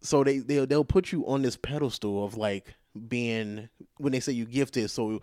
so 0.00 0.24
they 0.24 0.38
they'll, 0.38 0.66
they'll 0.66 0.84
put 0.84 1.12
you 1.12 1.26
on 1.26 1.42
this 1.42 1.56
pedestal 1.56 2.24
of 2.24 2.36
like 2.36 2.74
being 3.08 3.68
when 3.96 4.12
they 4.12 4.20
say 4.20 4.32
you 4.32 4.44
gifted. 4.44 4.90
So 4.90 5.22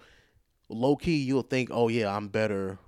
low 0.70 0.96
key, 0.96 1.18
you'll 1.18 1.44
think, 1.44 1.70
oh 1.72 1.90
yeah, 1.90 2.16
I'm 2.16 2.30
better 2.30 2.80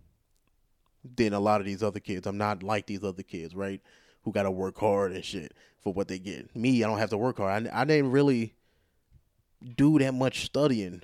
than 1.04 1.34
a 1.34 1.40
lot 1.40 1.60
of 1.60 1.68
these 1.68 1.84
other 1.84 2.00
kids. 2.00 2.26
I'm 2.26 2.38
not 2.38 2.64
like 2.64 2.88
these 2.88 3.04
other 3.04 3.24
kids, 3.24 3.54
right? 3.54 3.82
Who 4.24 4.32
got 4.32 4.44
to 4.44 4.52
work 4.52 4.78
hard 4.78 5.12
and 5.12 5.26
shit 5.26 5.54
for 5.82 5.94
what 5.94 6.08
they 6.08 6.20
get. 6.20 6.56
Me, 6.56 6.84
I 6.84 6.88
don't 6.88 7.00
have 7.00 7.10
to 7.10 7.18
work 7.18 7.38
hard. 7.38 7.68
I, 7.68 7.82
I 7.82 7.84
didn't 7.84 8.12
really 8.12 8.54
do 9.64 10.00
that 10.00 10.14
much 10.14 10.46
studying 10.46 11.02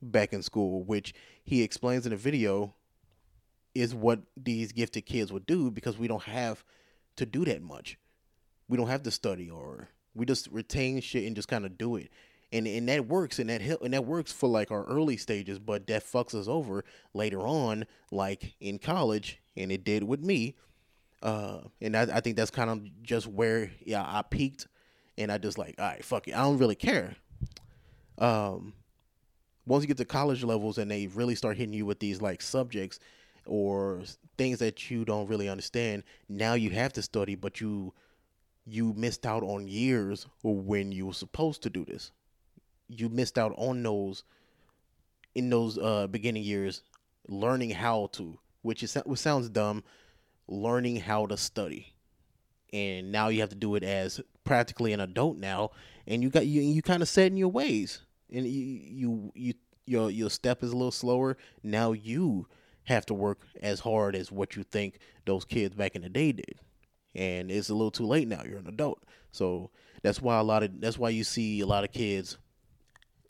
back 0.00 0.32
in 0.32 0.42
school, 0.42 0.82
which 0.84 1.14
he 1.44 1.62
explains 1.62 2.06
in 2.06 2.10
the 2.10 2.16
video 2.16 2.74
is 3.74 3.94
what 3.94 4.20
these 4.36 4.72
gifted 4.72 5.06
kids 5.06 5.32
would 5.32 5.46
do 5.46 5.70
because 5.70 5.98
we 5.98 6.08
don't 6.08 6.24
have 6.24 6.64
to 7.16 7.26
do 7.26 7.44
that 7.44 7.62
much. 7.62 7.98
We 8.68 8.76
don't 8.76 8.88
have 8.88 9.02
to 9.04 9.10
study 9.10 9.48
or 9.48 9.88
we 10.14 10.26
just 10.26 10.48
retain 10.48 11.00
shit 11.00 11.24
and 11.24 11.36
just 11.36 11.48
kind 11.48 11.64
of 11.64 11.78
do 11.78 11.96
it. 11.96 12.10
And 12.52 12.66
and 12.66 12.86
that 12.88 13.06
works 13.06 13.38
and 13.38 13.48
that 13.48 13.62
and 13.62 13.94
that 13.94 14.04
works 14.04 14.30
for 14.30 14.48
like 14.48 14.70
our 14.70 14.84
early 14.84 15.16
stages, 15.16 15.58
but 15.58 15.86
that 15.86 16.04
fucks 16.04 16.34
us 16.34 16.48
over 16.48 16.84
later 17.14 17.40
on, 17.40 17.86
like 18.10 18.54
in 18.60 18.78
college, 18.78 19.40
and 19.56 19.72
it 19.72 19.84
did 19.84 20.04
with 20.04 20.20
me. 20.20 20.54
Uh, 21.22 21.60
and 21.80 21.96
I, 21.96 22.02
I 22.02 22.20
think 22.20 22.36
that's 22.36 22.50
kind 22.50 22.68
of 22.68 23.02
just 23.02 23.26
where 23.26 23.70
yeah 23.86 24.02
I 24.06 24.20
peaked, 24.20 24.66
and 25.16 25.32
I 25.32 25.38
just 25.38 25.56
like 25.56 25.76
all 25.78 25.86
right, 25.86 26.04
fuck 26.04 26.28
it, 26.28 26.34
I 26.34 26.42
don't 26.42 26.58
really 26.58 26.74
care. 26.74 27.16
Um, 28.18 28.74
once 29.66 29.82
you 29.82 29.88
get 29.88 29.96
to 29.98 30.04
college 30.04 30.42
levels 30.42 30.78
and 30.78 30.90
they 30.90 31.06
really 31.06 31.34
start 31.34 31.56
hitting 31.56 31.74
you 31.74 31.86
with 31.86 32.00
these 32.00 32.20
like 32.20 32.42
subjects 32.42 32.98
or 33.46 34.02
things 34.36 34.58
that 34.58 34.90
you 34.90 35.04
don't 35.04 35.28
really 35.28 35.48
understand, 35.48 36.02
now 36.28 36.54
you 36.54 36.70
have 36.70 36.92
to 36.94 37.02
study, 37.02 37.34
but 37.34 37.60
you 37.60 37.92
you 38.64 38.92
missed 38.94 39.26
out 39.26 39.42
on 39.42 39.66
years 39.66 40.26
when 40.42 40.92
you 40.92 41.06
were 41.06 41.12
supposed 41.12 41.62
to 41.62 41.70
do 41.70 41.84
this. 41.84 42.12
You 42.88 43.08
missed 43.08 43.38
out 43.38 43.52
on 43.56 43.82
those 43.82 44.24
in 45.34 45.50
those 45.50 45.78
uh, 45.78 46.06
beginning 46.06 46.44
years 46.44 46.82
learning 47.28 47.70
how 47.70 48.08
to, 48.12 48.38
which 48.62 48.82
is 48.82 48.94
which 49.06 49.20
sounds 49.20 49.48
dumb, 49.48 49.82
learning 50.48 50.96
how 50.96 51.26
to 51.26 51.36
study. 51.36 51.94
And 52.72 53.12
now 53.12 53.28
you 53.28 53.40
have 53.40 53.50
to 53.50 53.56
do 53.56 53.74
it 53.74 53.82
as 53.82 54.20
practically 54.44 54.92
an 54.92 55.00
adult 55.00 55.36
now, 55.36 55.70
and 56.06 56.22
you 56.22 56.30
got 56.30 56.46
you 56.46 56.62
you 56.62 56.82
kind 56.82 57.02
of 57.02 57.08
set 57.08 57.26
in 57.26 57.36
your 57.36 57.48
ways, 57.48 58.02
and 58.32 58.46
you 58.46 58.80
you 58.82 59.32
you 59.34 59.54
your 59.86 60.10
your 60.10 60.30
step 60.30 60.62
is 60.62 60.70
a 60.72 60.76
little 60.76 60.92
slower. 60.92 61.36
Now 61.62 61.92
you 61.92 62.46
have 62.84 63.06
to 63.06 63.14
work 63.14 63.40
as 63.62 63.80
hard 63.80 64.16
as 64.16 64.32
what 64.32 64.56
you 64.56 64.64
think 64.64 64.98
those 65.24 65.44
kids 65.44 65.74
back 65.74 65.94
in 65.94 66.02
the 66.02 66.08
day 66.08 66.32
did. 66.32 66.58
And 67.14 67.50
it's 67.50 67.68
a 67.68 67.74
little 67.74 67.90
too 67.90 68.06
late 68.06 68.26
now. 68.26 68.42
You're 68.42 68.58
an 68.58 68.66
adult. 68.66 69.04
So 69.30 69.70
that's 70.02 70.20
why 70.20 70.38
a 70.38 70.42
lot 70.42 70.62
of 70.62 70.80
that's 70.80 70.98
why 70.98 71.10
you 71.10 71.24
see 71.24 71.60
a 71.60 71.66
lot 71.66 71.84
of 71.84 71.92
kids 71.92 72.38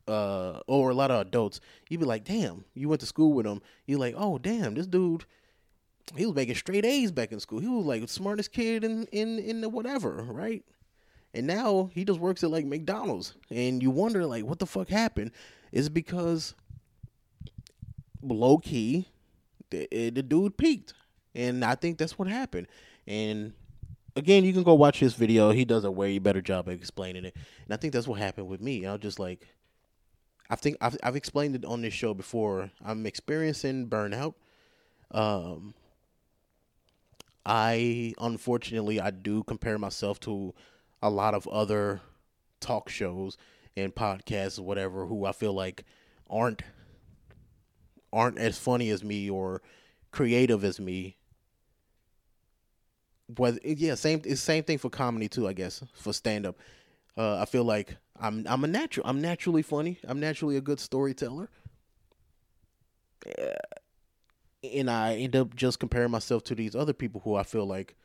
uh 0.08 0.60
or 0.66 0.90
a 0.90 0.94
lot 0.94 1.10
of 1.10 1.20
adults, 1.20 1.60
you'd 1.88 2.00
be 2.00 2.06
like, 2.06 2.24
damn, 2.24 2.64
you 2.74 2.88
went 2.88 3.00
to 3.00 3.06
school 3.06 3.32
with 3.32 3.46
him. 3.46 3.60
You're 3.86 4.00
like, 4.00 4.14
oh 4.16 4.38
damn, 4.38 4.74
this 4.74 4.86
dude 4.86 5.24
he 6.16 6.26
was 6.26 6.34
making 6.34 6.56
straight 6.56 6.84
A's 6.84 7.12
back 7.12 7.32
in 7.32 7.40
school. 7.40 7.60
He 7.60 7.68
was 7.68 7.86
like 7.86 8.02
the 8.02 8.08
smartest 8.08 8.52
kid 8.52 8.84
in 8.84 9.06
in 9.12 9.38
in 9.38 9.60
the 9.60 9.68
whatever, 9.68 10.22
right? 10.22 10.64
And 11.34 11.46
now 11.46 11.90
he 11.94 12.04
just 12.04 12.20
works 12.20 12.44
at 12.44 12.50
like 12.50 12.66
McDonald's, 12.66 13.34
and 13.50 13.82
you 13.82 13.90
wonder 13.90 14.26
like 14.26 14.44
what 14.44 14.58
the 14.58 14.66
fuck 14.66 14.88
happened? 14.88 15.30
Is 15.72 15.88
because 15.88 16.54
low 18.22 18.58
key 18.58 19.08
the, 19.70 19.88
eh, 19.92 20.10
the 20.10 20.22
dude 20.22 20.56
peaked, 20.56 20.94
and 21.34 21.64
I 21.64 21.74
think 21.74 21.98
that's 21.98 22.18
what 22.18 22.28
happened. 22.28 22.68
And 23.06 23.54
again, 24.14 24.44
you 24.44 24.52
can 24.52 24.62
go 24.62 24.74
watch 24.74 25.00
his 25.00 25.14
video. 25.14 25.50
He 25.50 25.64
does 25.64 25.84
a 25.84 25.90
way 25.90 26.18
better 26.18 26.42
job 26.42 26.68
of 26.68 26.74
explaining 26.74 27.24
it, 27.24 27.34
and 27.64 27.74
I 27.74 27.76
think 27.76 27.92
that's 27.92 28.06
what 28.06 28.18
happened 28.20 28.48
with 28.48 28.60
me. 28.60 28.86
I 28.86 28.92
was 28.92 29.00
just 29.00 29.18
like, 29.18 29.48
I 30.50 30.56
think 30.56 30.76
I've 30.80 30.96
I've 31.02 31.16
explained 31.16 31.56
it 31.56 31.64
on 31.64 31.82
this 31.82 31.94
show 31.94 32.14
before. 32.14 32.70
I'm 32.84 33.06
experiencing 33.06 33.88
burnout. 33.88 34.34
Um, 35.10 35.74
I 37.44 38.14
unfortunately 38.20 39.00
I 39.00 39.10
do 39.10 39.42
compare 39.44 39.78
myself 39.78 40.20
to 40.20 40.54
a 41.02 41.10
lot 41.10 41.34
of 41.34 41.48
other 41.48 42.00
talk 42.60 42.88
shows 42.88 43.36
and 43.76 43.94
podcasts, 43.94 44.58
or 44.58 44.62
whatever, 44.62 45.06
who 45.06 45.24
I 45.24 45.32
feel 45.32 45.52
like 45.52 45.84
aren't 46.30 46.62
aren't 48.12 48.38
as 48.38 48.58
funny 48.58 48.90
as 48.90 49.02
me 49.02 49.28
or 49.28 49.62
creative 50.10 50.64
as 50.64 50.78
me. 50.78 51.16
But 53.28 53.64
yeah, 53.64 53.94
same 53.94 54.22
same 54.36 54.64
thing 54.64 54.78
for 54.78 54.90
comedy 54.90 55.28
too, 55.28 55.48
I 55.48 55.54
guess, 55.54 55.82
for 55.94 56.12
stand 56.12 56.46
up. 56.46 56.58
Uh, 57.16 57.38
I 57.38 57.46
feel 57.46 57.64
like 57.64 57.96
I'm 58.20 58.46
I'm 58.46 58.64
a 58.64 58.68
natural 58.68 59.06
I'm 59.06 59.20
naturally 59.20 59.62
funny. 59.62 59.98
I'm 60.04 60.20
naturally 60.20 60.56
a 60.56 60.60
good 60.60 60.80
storyteller. 60.80 61.48
And 64.62 64.90
I 64.90 65.16
end 65.16 65.34
up 65.34 65.56
just 65.56 65.80
comparing 65.80 66.10
myself 66.10 66.44
to 66.44 66.54
these 66.54 66.76
other 66.76 66.92
people 66.92 67.22
who 67.24 67.34
I 67.34 67.42
feel 67.42 67.66
like 67.66 67.96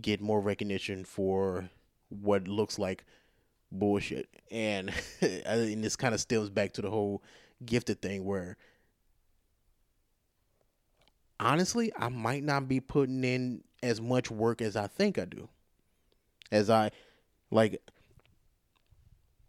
get 0.00 0.20
more 0.20 0.40
recognition 0.40 1.04
for 1.04 1.70
what 2.10 2.46
looks 2.46 2.78
like 2.78 3.04
bullshit. 3.72 4.28
And 4.50 4.92
and 5.20 5.82
this 5.82 5.96
kind 5.96 6.14
of 6.14 6.20
stems 6.20 6.50
back 6.50 6.72
to 6.74 6.82
the 6.82 6.90
whole 6.90 7.22
gifted 7.64 8.02
thing 8.02 8.24
where 8.24 8.56
honestly, 11.38 11.92
I 11.96 12.08
might 12.08 12.44
not 12.44 12.68
be 12.68 12.80
putting 12.80 13.24
in 13.24 13.64
as 13.82 14.00
much 14.00 14.30
work 14.30 14.60
as 14.60 14.76
I 14.76 14.86
think 14.86 15.18
I 15.18 15.24
do. 15.24 15.48
As 16.52 16.68
I 16.68 16.90
like 17.50 17.80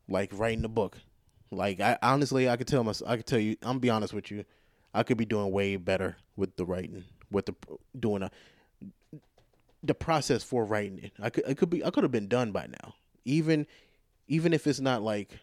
like 0.08 0.30
writing 0.34 0.66
a 0.66 0.70
book. 0.70 0.98
Like 1.52 1.80
I 1.80 1.98
honestly 2.02 2.50
I 2.50 2.58
could 2.58 2.68
tell 2.68 2.84
my 2.84 2.94
I 3.06 3.18
could 3.18 3.26
tell 3.26 3.40
you 3.40 3.58
I'm 3.62 3.70
gonna 3.70 3.80
be 3.80 3.90
honest 3.90 4.14
with 4.14 4.32
you. 4.32 4.46
I 4.94 5.04
could 5.04 5.18
be 5.18 5.26
doing 5.26 5.52
way 5.52 5.78
better 5.78 6.18
with 6.36 6.56
the 6.58 6.66
writing, 6.66 7.04
with 7.30 7.46
the 7.46 7.56
doing 7.98 8.24
a 8.24 8.32
the 9.84 9.94
process 9.94 10.44
for 10.44 10.66
writing 10.66 11.00
it. 11.00 11.14
I 11.20 11.30
could 11.30 11.44
it 11.48 11.58
could 11.58 11.70
be 11.70 11.84
I 11.84 11.90
could 11.90 12.04
have 12.04 12.12
been 12.12 12.28
done 12.28 12.52
by 12.52 12.68
now. 12.68 12.96
Even 13.26 13.68
even 14.28 14.54
if 14.54 14.68
it's 14.68 14.80
not 14.80 15.02
like 15.02 15.40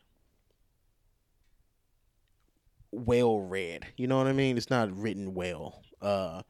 well 2.90 3.40
read. 3.40 3.86
You 3.96 4.06
know 4.06 4.18
what 4.18 4.26
I 4.26 4.32
mean? 4.32 4.56
It's 4.56 4.70
not 4.70 4.96
written 4.96 5.34
well. 5.34 5.82
Uh, 6.00 6.42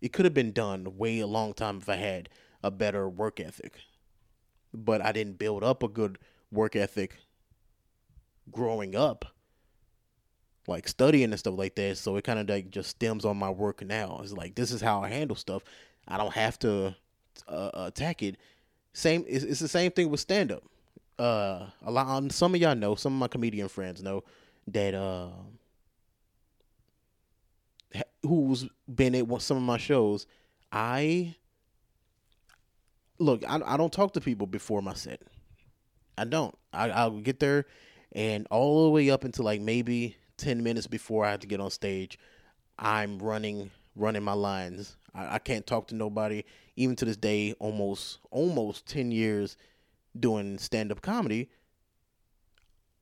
it 0.00 0.12
could 0.12 0.24
have 0.24 0.34
been 0.34 0.52
done 0.52 0.96
way 0.96 1.20
a 1.20 1.26
long 1.26 1.54
time 1.54 1.78
if 1.78 1.88
I 1.88 1.96
had 1.96 2.28
a 2.62 2.70
better 2.70 3.08
work 3.08 3.40
ethic. 3.40 3.78
But 4.74 5.00
I 5.04 5.12
didn't 5.12 5.38
build 5.38 5.64
up 5.64 5.82
a 5.82 5.88
good 5.88 6.18
work 6.50 6.76
ethic 6.76 7.16
growing 8.50 8.94
up, 8.94 9.24
like 10.66 10.88
studying 10.88 11.30
and 11.30 11.38
stuff 11.38 11.56
like 11.56 11.74
that. 11.76 11.98
So 11.98 12.16
it 12.16 12.24
kind 12.24 12.38
of 12.38 12.48
like 12.48 12.70
just 12.70 12.90
stems 12.90 13.24
on 13.24 13.36
my 13.36 13.50
work 13.50 13.84
now. 13.84 14.20
It's 14.22 14.32
like 14.32 14.54
this 14.54 14.70
is 14.70 14.80
how 14.80 15.02
I 15.02 15.08
handle 15.08 15.36
stuff. 15.36 15.62
I 16.06 16.16
don't 16.16 16.34
have 16.34 16.58
to 16.60 16.96
uh, 17.46 17.70
attack 17.74 18.22
it. 18.22 18.36
Same. 18.92 19.24
It's, 19.28 19.44
it's 19.44 19.60
the 19.60 19.68
same 19.68 19.92
thing 19.92 20.10
with 20.10 20.20
stand 20.20 20.50
up. 20.50 20.64
Uh, 21.18 21.66
a 21.84 21.90
lot. 21.90 22.32
Some 22.32 22.54
of 22.54 22.60
y'all 22.60 22.74
know. 22.74 22.94
Some 22.94 23.12
of 23.12 23.18
my 23.18 23.28
comedian 23.28 23.68
friends 23.68 24.02
know 24.02 24.24
that. 24.68 24.94
Uh, 24.94 25.28
who's 28.22 28.68
been 28.92 29.14
at 29.14 29.42
some 29.42 29.56
of 29.56 29.62
my 29.62 29.78
shows, 29.78 30.26
I 30.70 31.34
look. 33.18 33.42
I, 33.48 33.60
I 33.64 33.76
don't 33.76 33.92
talk 33.92 34.12
to 34.14 34.20
people 34.20 34.46
before 34.46 34.82
my 34.82 34.94
set. 34.94 35.22
I 36.18 36.24
don't. 36.24 36.54
I, 36.72 36.90
I'll 36.90 37.20
get 37.20 37.40
there, 37.40 37.64
and 38.12 38.46
all 38.50 38.84
the 38.84 38.90
way 38.90 39.10
up 39.10 39.24
until 39.24 39.44
like 39.44 39.60
maybe 39.60 40.16
ten 40.36 40.62
minutes 40.62 40.86
before 40.86 41.24
I 41.24 41.30
have 41.30 41.40
to 41.40 41.46
get 41.46 41.60
on 41.60 41.70
stage, 41.70 42.18
I'm 42.78 43.18
running 43.18 43.70
running 43.96 44.22
my 44.22 44.34
lines. 44.34 44.96
I, 45.14 45.34
I 45.34 45.38
can't 45.38 45.66
talk 45.66 45.88
to 45.88 45.94
nobody. 45.94 46.44
Even 46.76 46.96
to 46.96 47.04
this 47.04 47.16
day, 47.16 47.54
almost 47.58 48.18
almost 48.30 48.86
ten 48.86 49.10
years 49.10 49.56
doing 50.18 50.58
stand 50.58 50.92
up 50.92 51.00
comedy. 51.00 51.50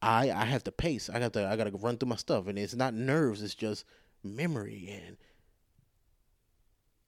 I 0.02 0.30
I 0.30 0.44
have 0.44 0.64
to 0.64 0.72
pace. 0.72 1.08
I 1.10 1.18
got 1.18 1.32
to 1.34 1.46
I 1.46 1.56
got 1.56 1.64
to 1.64 1.76
run 1.76 1.96
through 1.98 2.08
my 2.08 2.16
stuff, 2.16 2.46
and 2.46 2.58
it's 2.58 2.74
not 2.74 2.94
nerves. 2.94 3.42
It's 3.42 3.54
just 3.54 3.84
memory 4.22 4.88
and 4.90 5.16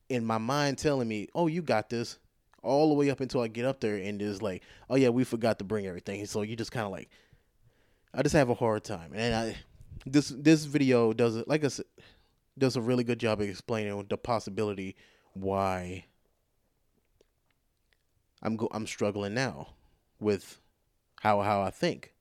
in 0.08 0.24
my 0.24 0.38
mind 0.38 0.78
telling 0.78 1.08
me, 1.08 1.28
"Oh, 1.34 1.46
you 1.46 1.62
got 1.62 1.90
this," 1.90 2.18
all 2.62 2.88
the 2.88 2.94
way 2.94 3.10
up 3.10 3.20
until 3.20 3.40
I 3.40 3.48
get 3.48 3.64
up 3.64 3.80
there 3.80 3.96
and 3.96 4.20
it's 4.20 4.42
like, 4.42 4.62
"Oh 4.88 4.96
yeah, 4.96 5.10
we 5.10 5.24
forgot 5.24 5.58
to 5.58 5.64
bring 5.64 5.86
everything." 5.86 6.24
So 6.26 6.42
you 6.42 6.56
just 6.56 6.72
kind 6.72 6.86
of 6.86 6.92
like, 6.92 7.10
I 8.14 8.22
just 8.22 8.34
have 8.34 8.50
a 8.50 8.54
hard 8.54 8.84
time, 8.84 9.12
and 9.14 9.34
I 9.34 9.56
this 10.06 10.28
this 10.28 10.64
video 10.64 11.12
does 11.12 11.36
it 11.36 11.48
like 11.48 11.64
I 11.64 11.68
said 11.68 11.86
does 12.58 12.76
a 12.76 12.80
really 12.80 13.04
good 13.04 13.20
job 13.20 13.40
of 13.40 13.48
explaining 13.48 14.06
the 14.08 14.18
possibility 14.18 14.96
why 15.34 16.04
I'm 18.42 18.56
go- 18.56 18.68
I'm 18.72 18.86
struggling 18.86 19.34
now 19.34 19.68
with 20.20 20.60
how 21.20 21.40
how 21.42 21.62
I 21.62 21.70
think. 21.70 22.14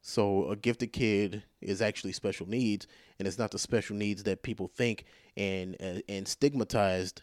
So 0.00 0.48
a 0.48 0.56
gifted 0.56 0.92
kid 0.92 1.42
is 1.60 1.82
actually 1.82 2.12
special 2.12 2.48
needs, 2.48 2.86
and 3.18 3.28
it's 3.28 3.38
not 3.38 3.50
the 3.50 3.58
special 3.58 3.96
needs 3.96 4.22
that 4.22 4.42
people 4.42 4.68
think 4.68 5.04
and 5.36 5.76
uh, 5.80 6.00
and 6.08 6.26
stigmatized 6.26 7.22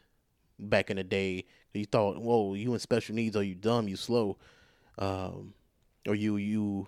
back 0.60 0.90
in 0.90 0.98
the 0.98 1.04
day. 1.04 1.46
You 1.74 1.86
thought, 1.86 2.22
"Whoa, 2.22 2.54
you 2.54 2.74
in 2.74 2.80
special 2.80 3.16
needs? 3.16 3.36
Are 3.36 3.44
you 3.44 3.56
dumb? 3.56 3.88
You 3.88 3.96
slow? 3.96 4.38
Um, 4.98 5.54
or 6.08 6.16
you 6.16 6.38
you 6.38 6.88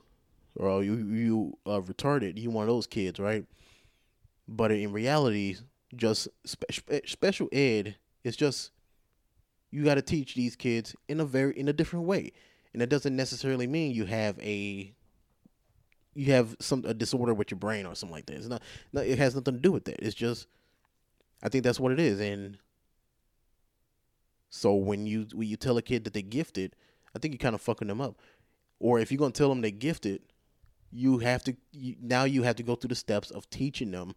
or 0.55 0.83
you 0.83 0.95
you 0.95 1.57
uh, 1.65 1.81
retarded? 1.81 2.37
You 2.37 2.51
one 2.51 2.63
of 2.63 2.69
those 2.69 2.87
kids, 2.87 3.19
right?" 3.19 3.45
But 4.47 4.71
in 4.71 4.91
reality, 4.91 5.57
just 5.95 6.27
spe- 6.45 7.05
special 7.05 7.49
ed 7.51 7.95
is 8.23 8.35
just 8.35 8.71
you 9.71 9.83
got 9.83 9.95
to 9.95 10.01
teach 10.01 10.35
these 10.35 10.55
kids 10.55 10.95
in 11.07 11.19
a 11.19 11.25
very 11.25 11.57
in 11.57 11.67
a 11.67 11.73
different 11.73 12.05
way. 12.05 12.31
And 12.73 12.81
it 12.81 12.89
doesn't 12.89 13.15
necessarily 13.15 13.67
mean 13.67 13.91
you 13.91 14.05
have 14.05 14.39
a 14.39 14.93
you 16.13 16.31
have 16.33 16.55
some 16.59 16.83
a 16.85 16.93
disorder 16.93 17.33
with 17.33 17.51
your 17.51 17.59
brain 17.59 17.85
or 17.85 17.95
something 17.95 18.15
like 18.15 18.25
that. 18.27 18.37
It's 18.37 18.47
not, 18.47 18.61
not 18.93 19.05
it 19.05 19.19
has 19.19 19.35
nothing 19.35 19.55
to 19.55 19.59
do 19.59 19.71
with 19.71 19.85
that. 19.85 19.99
It's 19.99 20.15
just 20.15 20.47
i 21.43 21.49
think 21.49 21.63
that's 21.63 21.79
what 21.79 21.91
it 21.91 21.99
is. 21.99 22.19
And 22.19 22.57
so 24.49 24.73
when 24.75 25.05
you 25.05 25.27
when 25.33 25.47
you 25.47 25.57
tell 25.57 25.77
a 25.77 25.81
kid 25.81 26.03
that 26.05 26.13
they're 26.13 26.21
gifted 26.21 26.75
i 27.15 27.19
think 27.19 27.33
you're 27.33 27.39
kind 27.39 27.55
of 27.55 27.61
fucking 27.61 27.87
them 27.87 28.01
up. 28.01 28.15
Or 28.79 28.99
if 28.99 29.11
you're 29.11 29.17
going 29.17 29.31
to 29.31 29.37
tell 29.37 29.49
them 29.49 29.61
they're 29.61 29.71
gifted 29.71 30.21
you 30.91 31.17
have 31.19 31.43
to 31.43 31.55
you, 31.71 31.95
now 32.01 32.23
you 32.23 32.43
have 32.43 32.55
to 32.55 32.63
go 32.63 32.75
through 32.75 32.89
the 32.89 32.95
steps 32.95 33.31
of 33.31 33.49
teaching 33.49 33.91
them 33.91 34.15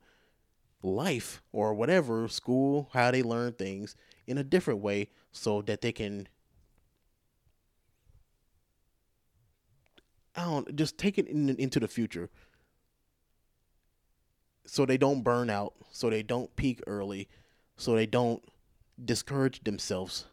life 0.83 1.43
or 1.53 1.75
whatever 1.75 2.27
school 2.29 2.89
how 2.93 3.11
they 3.11 3.23
learn 3.23 3.53
things 3.53 3.97
in 4.27 4.39
a 4.39 4.45
different 4.45 4.81
way 4.81 5.09
so 5.33 5.63
that 5.63 5.81
they 5.81 5.93
can 5.93 6.27
I 10.35 10.45
don't 10.45 10.75
just 10.77 10.97
take 10.97 11.19
it 11.19 11.29
in, 11.29 11.51
into 11.51 11.81
the 11.81 11.89
future 11.89 12.31
so 14.65 14.87
they 14.87 14.97
don't 14.97 15.23
burn 15.23 15.51
out 15.51 15.75
so 15.91 16.09
they 16.09 16.23
don't 16.23 16.55
peak 16.57 16.81
early 16.87 17.29
so 17.77 17.95
they 17.95 18.07
don't 18.07 18.43
discourage 19.05 19.63
themselves 19.65 20.27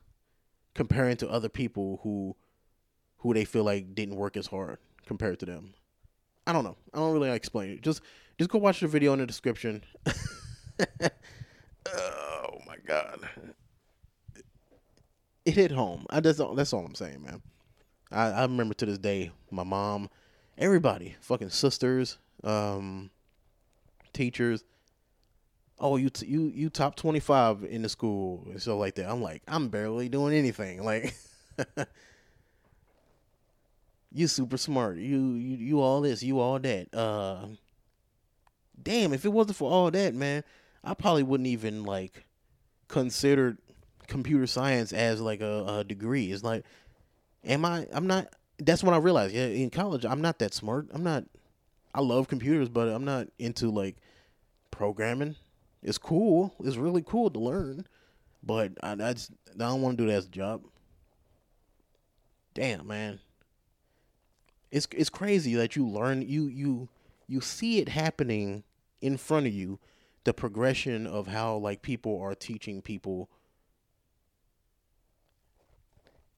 comparing 0.73 1.17
to 1.17 1.29
other 1.29 1.49
people 1.49 1.99
who 2.03 2.35
who 3.19 3.33
they 3.33 3.45
feel 3.45 3.63
like 3.63 3.95
didn't 3.95 4.15
work 4.15 4.37
as 4.37 4.47
hard 4.47 4.77
compared 5.05 5.39
to 5.39 5.45
them. 5.45 5.73
I 6.45 6.53
don't 6.53 6.63
know. 6.63 6.77
I 6.93 6.99
don't 6.99 7.13
really 7.13 7.31
explain 7.31 7.71
it. 7.71 7.81
Just 7.81 8.01
just 8.37 8.49
go 8.49 8.59
watch 8.59 8.79
the 8.81 8.87
video 8.87 9.13
in 9.13 9.19
the 9.19 9.25
description. 9.25 9.83
oh 11.87 12.57
my 12.65 12.77
god. 12.85 13.27
It 15.45 15.55
hit 15.55 15.71
home. 15.71 16.05
I 16.09 16.19
just 16.19 16.41
that's 16.55 16.73
all 16.73 16.85
I'm 16.85 16.95
saying, 16.95 17.23
man. 17.23 17.41
I, 18.11 18.31
I 18.31 18.41
remember 18.43 18.73
to 18.75 18.85
this 18.85 18.97
day, 18.97 19.31
my 19.49 19.63
mom, 19.63 20.09
everybody, 20.57 21.15
fucking 21.21 21.49
sisters, 21.49 22.17
um, 22.43 23.09
teachers. 24.13 24.63
Oh, 25.79 25.95
you 25.97 26.09
t- 26.09 26.25
you 26.25 26.51
you 26.53 26.69
top 26.69 26.95
twenty 26.95 27.19
five 27.19 27.63
in 27.63 27.81
the 27.81 27.89
school 27.89 28.43
and 28.49 28.61
so 28.61 28.77
like 28.77 28.95
that. 28.95 29.09
I'm 29.09 29.21
like, 29.21 29.41
I'm 29.47 29.69
barely 29.69 30.09
doing 30.09 30.35
anything. 30.35 30.83
Like, 30.83 31.15
you 34.11 34.27
super 34.27 34.57
smart. 34.57 34.97
You 34.97 35.33
you 35.33 35.57
you 35.57 35.81
all 35.81 36.01
this. 36.01 36.23
You 36.23 36.39
all 36.39 36.59
that. 36.59 36.93
Uh, 36.93 37.47
damn. 38.81 39.13
If 39.13 39.25
it 39.25 39.29
wasn't 39.29 39.57
for 39.57 39.71
all 39.71 39.91
that, 39.91 40.13
man, 40.13 40.43
I 40.83 40.93
probably 40.93 41.23
wouldn't 41.23 41.47
even 41.47 41.83
like 41.83 42.25
consider 42.87 43.57
computer 44.07 44.47
science 44.47 44.93
as 44.93 45.21
like 45.21 45.41
a, 45.41 45.79
a 45.79 45.83
degree. 45.83 46.31
It's 46.31 46.43
like, 46.43 46.65
am 47.43 47.65
I? 47.65 47.87
I'm 47.91 48.07
not. 48.07 48.27
That's 48.59 48.83
when 48.83 48.93
I 48.93 48.97
realized. 48.97 49.33
Yeah, 49.33 49.45
in 49.45 49.69
college, 49.69 50.05
I'm 50.05 50.21
not 50.21 50.39
that 50.39 50.53
smart. 50.53 50.87
I'm 50.91 51.03
not. 51.03 51.25
I 51.93 52.01
love 52.01 52.27
computers, 52.27 52.69
but 52.69 52.87
I'm 52.87 53.05
not 53.05 53.27
into 53.39 53.69
like 53.69 53.97
programming. 54.71 55.35
It's 55.83 55.97
cool. 55.97 56.53
It's 56.63 56.77
really 56.77 57.03
cool 57.05 57.29
to 57.29 57.39
learn, 57.39 57.85
but 58.43 58.73
I, 58.81 58.93
I 58.93 59.13
just 59.13 59.31
I 59.55 59.59
don't 59.59 59.81
want 59.81 59.97
to 59.97 60.03
do 60.03 60.09
that 60.09 60.17
as 60.17 60.25
a 60.25 60.29
job. 60.29 60.63
Damn, 62.53 62.87
man 62.87 63.19
it's 64.71 64.87
it's 64.91 65.09
crazy 65.09 65.55
that 65.55 65.75
you 65.75 65.87
learn 65.87 66.21
you 66.21 66.47
you 66.47 66.89
you 67.27 67.41
see 67.41 67.79
it 67.79 67.89
happening 67.89 68.63
in 69.01 69.17
front 69.17 69.47
of 69.47 69.53
you 69.53 69.79
the 70.23 70.33
progression 70.33 71.07
of 71.07 71.27
how 71.27 71.55
like 71.55 71.81
people 71.81 72.19
are 72.19 72.35
teaching 72.35 72.81
people 72.81 73.29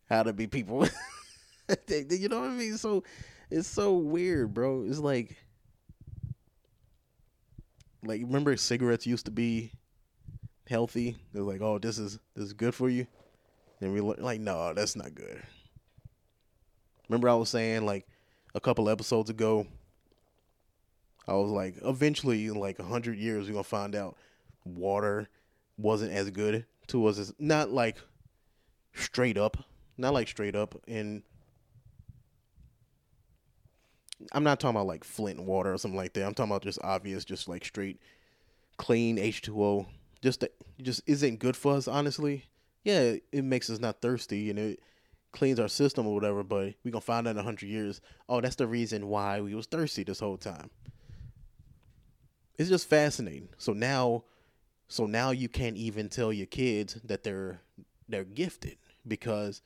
how 0.10 0.24
to 0.24 0.34
be 0.34 0.48
people. 0.48 0.88
You 1.88 2.30
know 2.30 2.40
what 2.40 2.50
i 2.50 2.54
mean? 2.54 2.78
So 2.80 3.04
it's 3.52 3.68
so 3.68 3.94
weird 3.94 4.56
bro. 4.56 4.86
It's 4.88 4.98
like 4.98 5.38
like 8.04 8.22
remember 8.22 8.58
cigarettes 8.58 9.06
used 9.06 9.26
to 9.26 9.32
be 9.32 9.72
healthy? 10.68 11.16
They're 11.32 11.44
like 11.44 11.62
oh 11.62 11.78
this 11.78 12.00
is 12.00 12.18
this 12.36 12.46
is 12.46 12.54
good 12.54 12.74
for 12.74 12.90
you. 12.90 13.06
And 13.82 13.94
we 13.94 14.02
like 14.02 14.42
no 14.42 14.74
that's 14.74 14.96
not 14.96 15.14
good. 15.14 15.44
Remember 17.08 17.30
i 17.30 17.36
was 17.36 17.50
saying 17.50 17.86
like 17.86 18.08
a 18.56 18.60
couple 18.60 18.90
episodes 18.90 19.30
ago. 19.30 19.68
I 21.30 21.34
was 21.36 21.52
like, 21.52 21.76
eventually, 21.84 22.48
in 22.48 22.56
like 22.56 22.80
hundred 22.80 23.20
years, 23.20 23.48
we're 23.48 23.54
gonna 23.54 23.64
find 23.64 23.96
out 23.96 24.18
water 24.66 25.30
wasn't 25.78 26.12
as 26.12 26.30
good 26.32 26.66
to 26.88 27.06
us 27.06 27.20
as 27.20 27.34
not 27.38 27.70
like 27.70 27.98
straight 28.94 29.38
up, 29.38 29.58
not 29.98 30.14
like 30.14 30.28
straight 30.28 30.56
up. 30.56 30.76
And 30.88 31.22
I'm 34.32 34.44
not 34.44 34.60
talking 34.60 34.76
about 34.76 34.88
like 34.88 35.04
Flint 35.04 35.42
water 35.44 35.74
or 35.74 35.78
something 35.78 35.98
like 35.98 36.14
that. 36.14 36.26
I'm 36.26 36.34
talking 36.34 36.52
about 36.52 36.64
just 36.64 36.80
obvious, 36.84 37.26
just 37.26 37.48
like 37.48 37.64
straight, 37.64 38.00
clean 38.78 39.18
H2O. 39.18 39.86
Just 40.22 40.40
that 40.42 40.56
just 40.82 41.02
isn't 41.06 41.40
good 41.40 41.56
for 41.56 41.76
us, 41.76 41.88
honestly. 41.88 42.46
Yeah, 42.84 43.16
it 43.32 43.44
makes 43.44 43.70
us 43.70 43.80
not 43.80 44.02
thirsty, 44.02 44.50
and 44.50 44.58
it 44.58 44.80
cleans 45.32 45.60
our 45.60 45.68
system 45.68 46.08
or 46.08 46.16
whatever, 46.16 46.44
but 46.44 46.74
we 46.84 46.90
gonna 46.90 47.02
find 47.02 47.28
out 47.28 47.38
in 47.38 47.44
hundred 47.44 47.68
years. 47.68 48.02
Oh, 48.28 48.42
that's 48.42 48.56
the 48.56 48.68
reason 48.68 49.08
why 49.08 49.42
we 49.42 49.54
was 49.54 49.68
thirsty 49.68 50.04
this 50.04 50.20
whole 50.20 50.38
time. 50.38 50.72
It's 52.60 52.70
just 52.70 52.90
fascinating. 52.90 53.50
So 53.58 53.74
now, 53.74 54.26
so 54.88 55.06
now 55.08 55.32
you 55.32 55.50
can't 55.50 55.78
even 55.78 56.10
tell 56.10 56.34
your 56.34 56.48
kids 56.48 56.96
that 57.06 57.24
they're 57.24 57.62
they're 58.10 58.26
gifted 58.26 58.78
because 59.08 59.62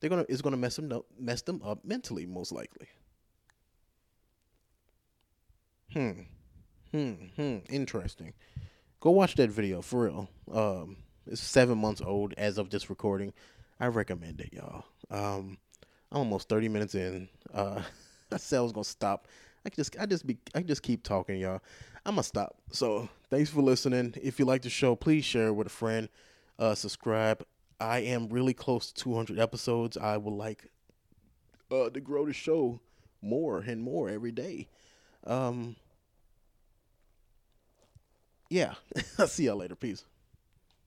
they're 0.00 0.10
gonna 0.10 0.26
it's 0.28 0.42
gonna 0.42 0.56
mess 0.58 0.76
them 0.76 0.92
up 0.92 1.06
mess 1.18 1.42
them 1.42 1.62
up 1.64 1.84
mentally 1.84 2.26
most 2.26 2.52
likely. 2.52 2.88
Hmm. 5.92 6.10
Hmm. 6.92 7.12
Hmm. 7.36 7.58
Interesting. 7.70 8.34
Go 9.00 9.10
watch 9.10 9.36
that 9.36 9.50
video 9.50 9.82
for 9.82 10.04
real. 10.04 10.30
Um, 10.52 10.98
it's 11.26 11.40
seven 11.40 11.78
months 11.78 12.02
old 12.02 12.34
as 12.38 12.58
of 12.58 12.70
this 12.70 12.90
recording. 12.90 13.32
I 13.80 13.86
recommend 13.88 14.40
it, 14.40 14.52
y'all. 14.52 14.84
Um, 15.10 15.58
I'm 16.12 16.18
almost 16.18 16.48
30 16.48 16.68
minutes 16.68 16.94
in. 16.94 17.28
Uh, 17.54 17.82
I 18.32 18.38
said 18.38 18.58
I 18.58 18.62
was 18.62 18.72
gonna 18.72 18.84
stop. 18.84 19.28
I 19.66 19.70
just, 19.70 19.96
I 20.00 20.06
just 20.06 20.26
be, 20.26 20.38
I 20.54 20.62
just 20.62 20.82
keep 20.82 21.02
talking, 21.04 21.38
y'all. 21.40 21.62
I'm 22.04 22.14
gonna 22.14 22.22
stop. 22.22 22.56
So 22.70 23.08
thanks 23.30 23.50
for 23.50 23.62
listening. 23.62 24.14
If 24.22 24.38
you 24.38 24.44
like 24.44 24.62
the 24.62 24.70
show, 24.70 24.96
please 24.96 25.24
share 25.24 25.52
with 25.52 25.66
a 25.66 25.70
friend. 25.70 26.08
Uh, 26.58 26.74
subscribe. 26.74 27.44
I 27.78 28.00
am 28.00 28.28
really 28.28 28.54
close 28.54 28.92
to 28.92 29.02
200 29.02 29.38
episodes. 29.38 29.96
I 29.96 30.16
would 30.16 30.34
like 30.34 30.70
uh, 31.70 31.90
to 31.90 32.00
grow 32.00 32.26
the 32.26 32.32
show 32.32 32.80
more 33.22 33.58
and 33.58 33.82
more 33.82 34.08
every 34.08 34.32
day. 34.32 34.68
Um, 35.24 35.76
yeah, 38.48 38.74
I'll 39.18 39.28
see 39.28 39.44
y'all 39.44 39.56
later. 39.56 39.76
Peace. 39.76 40.04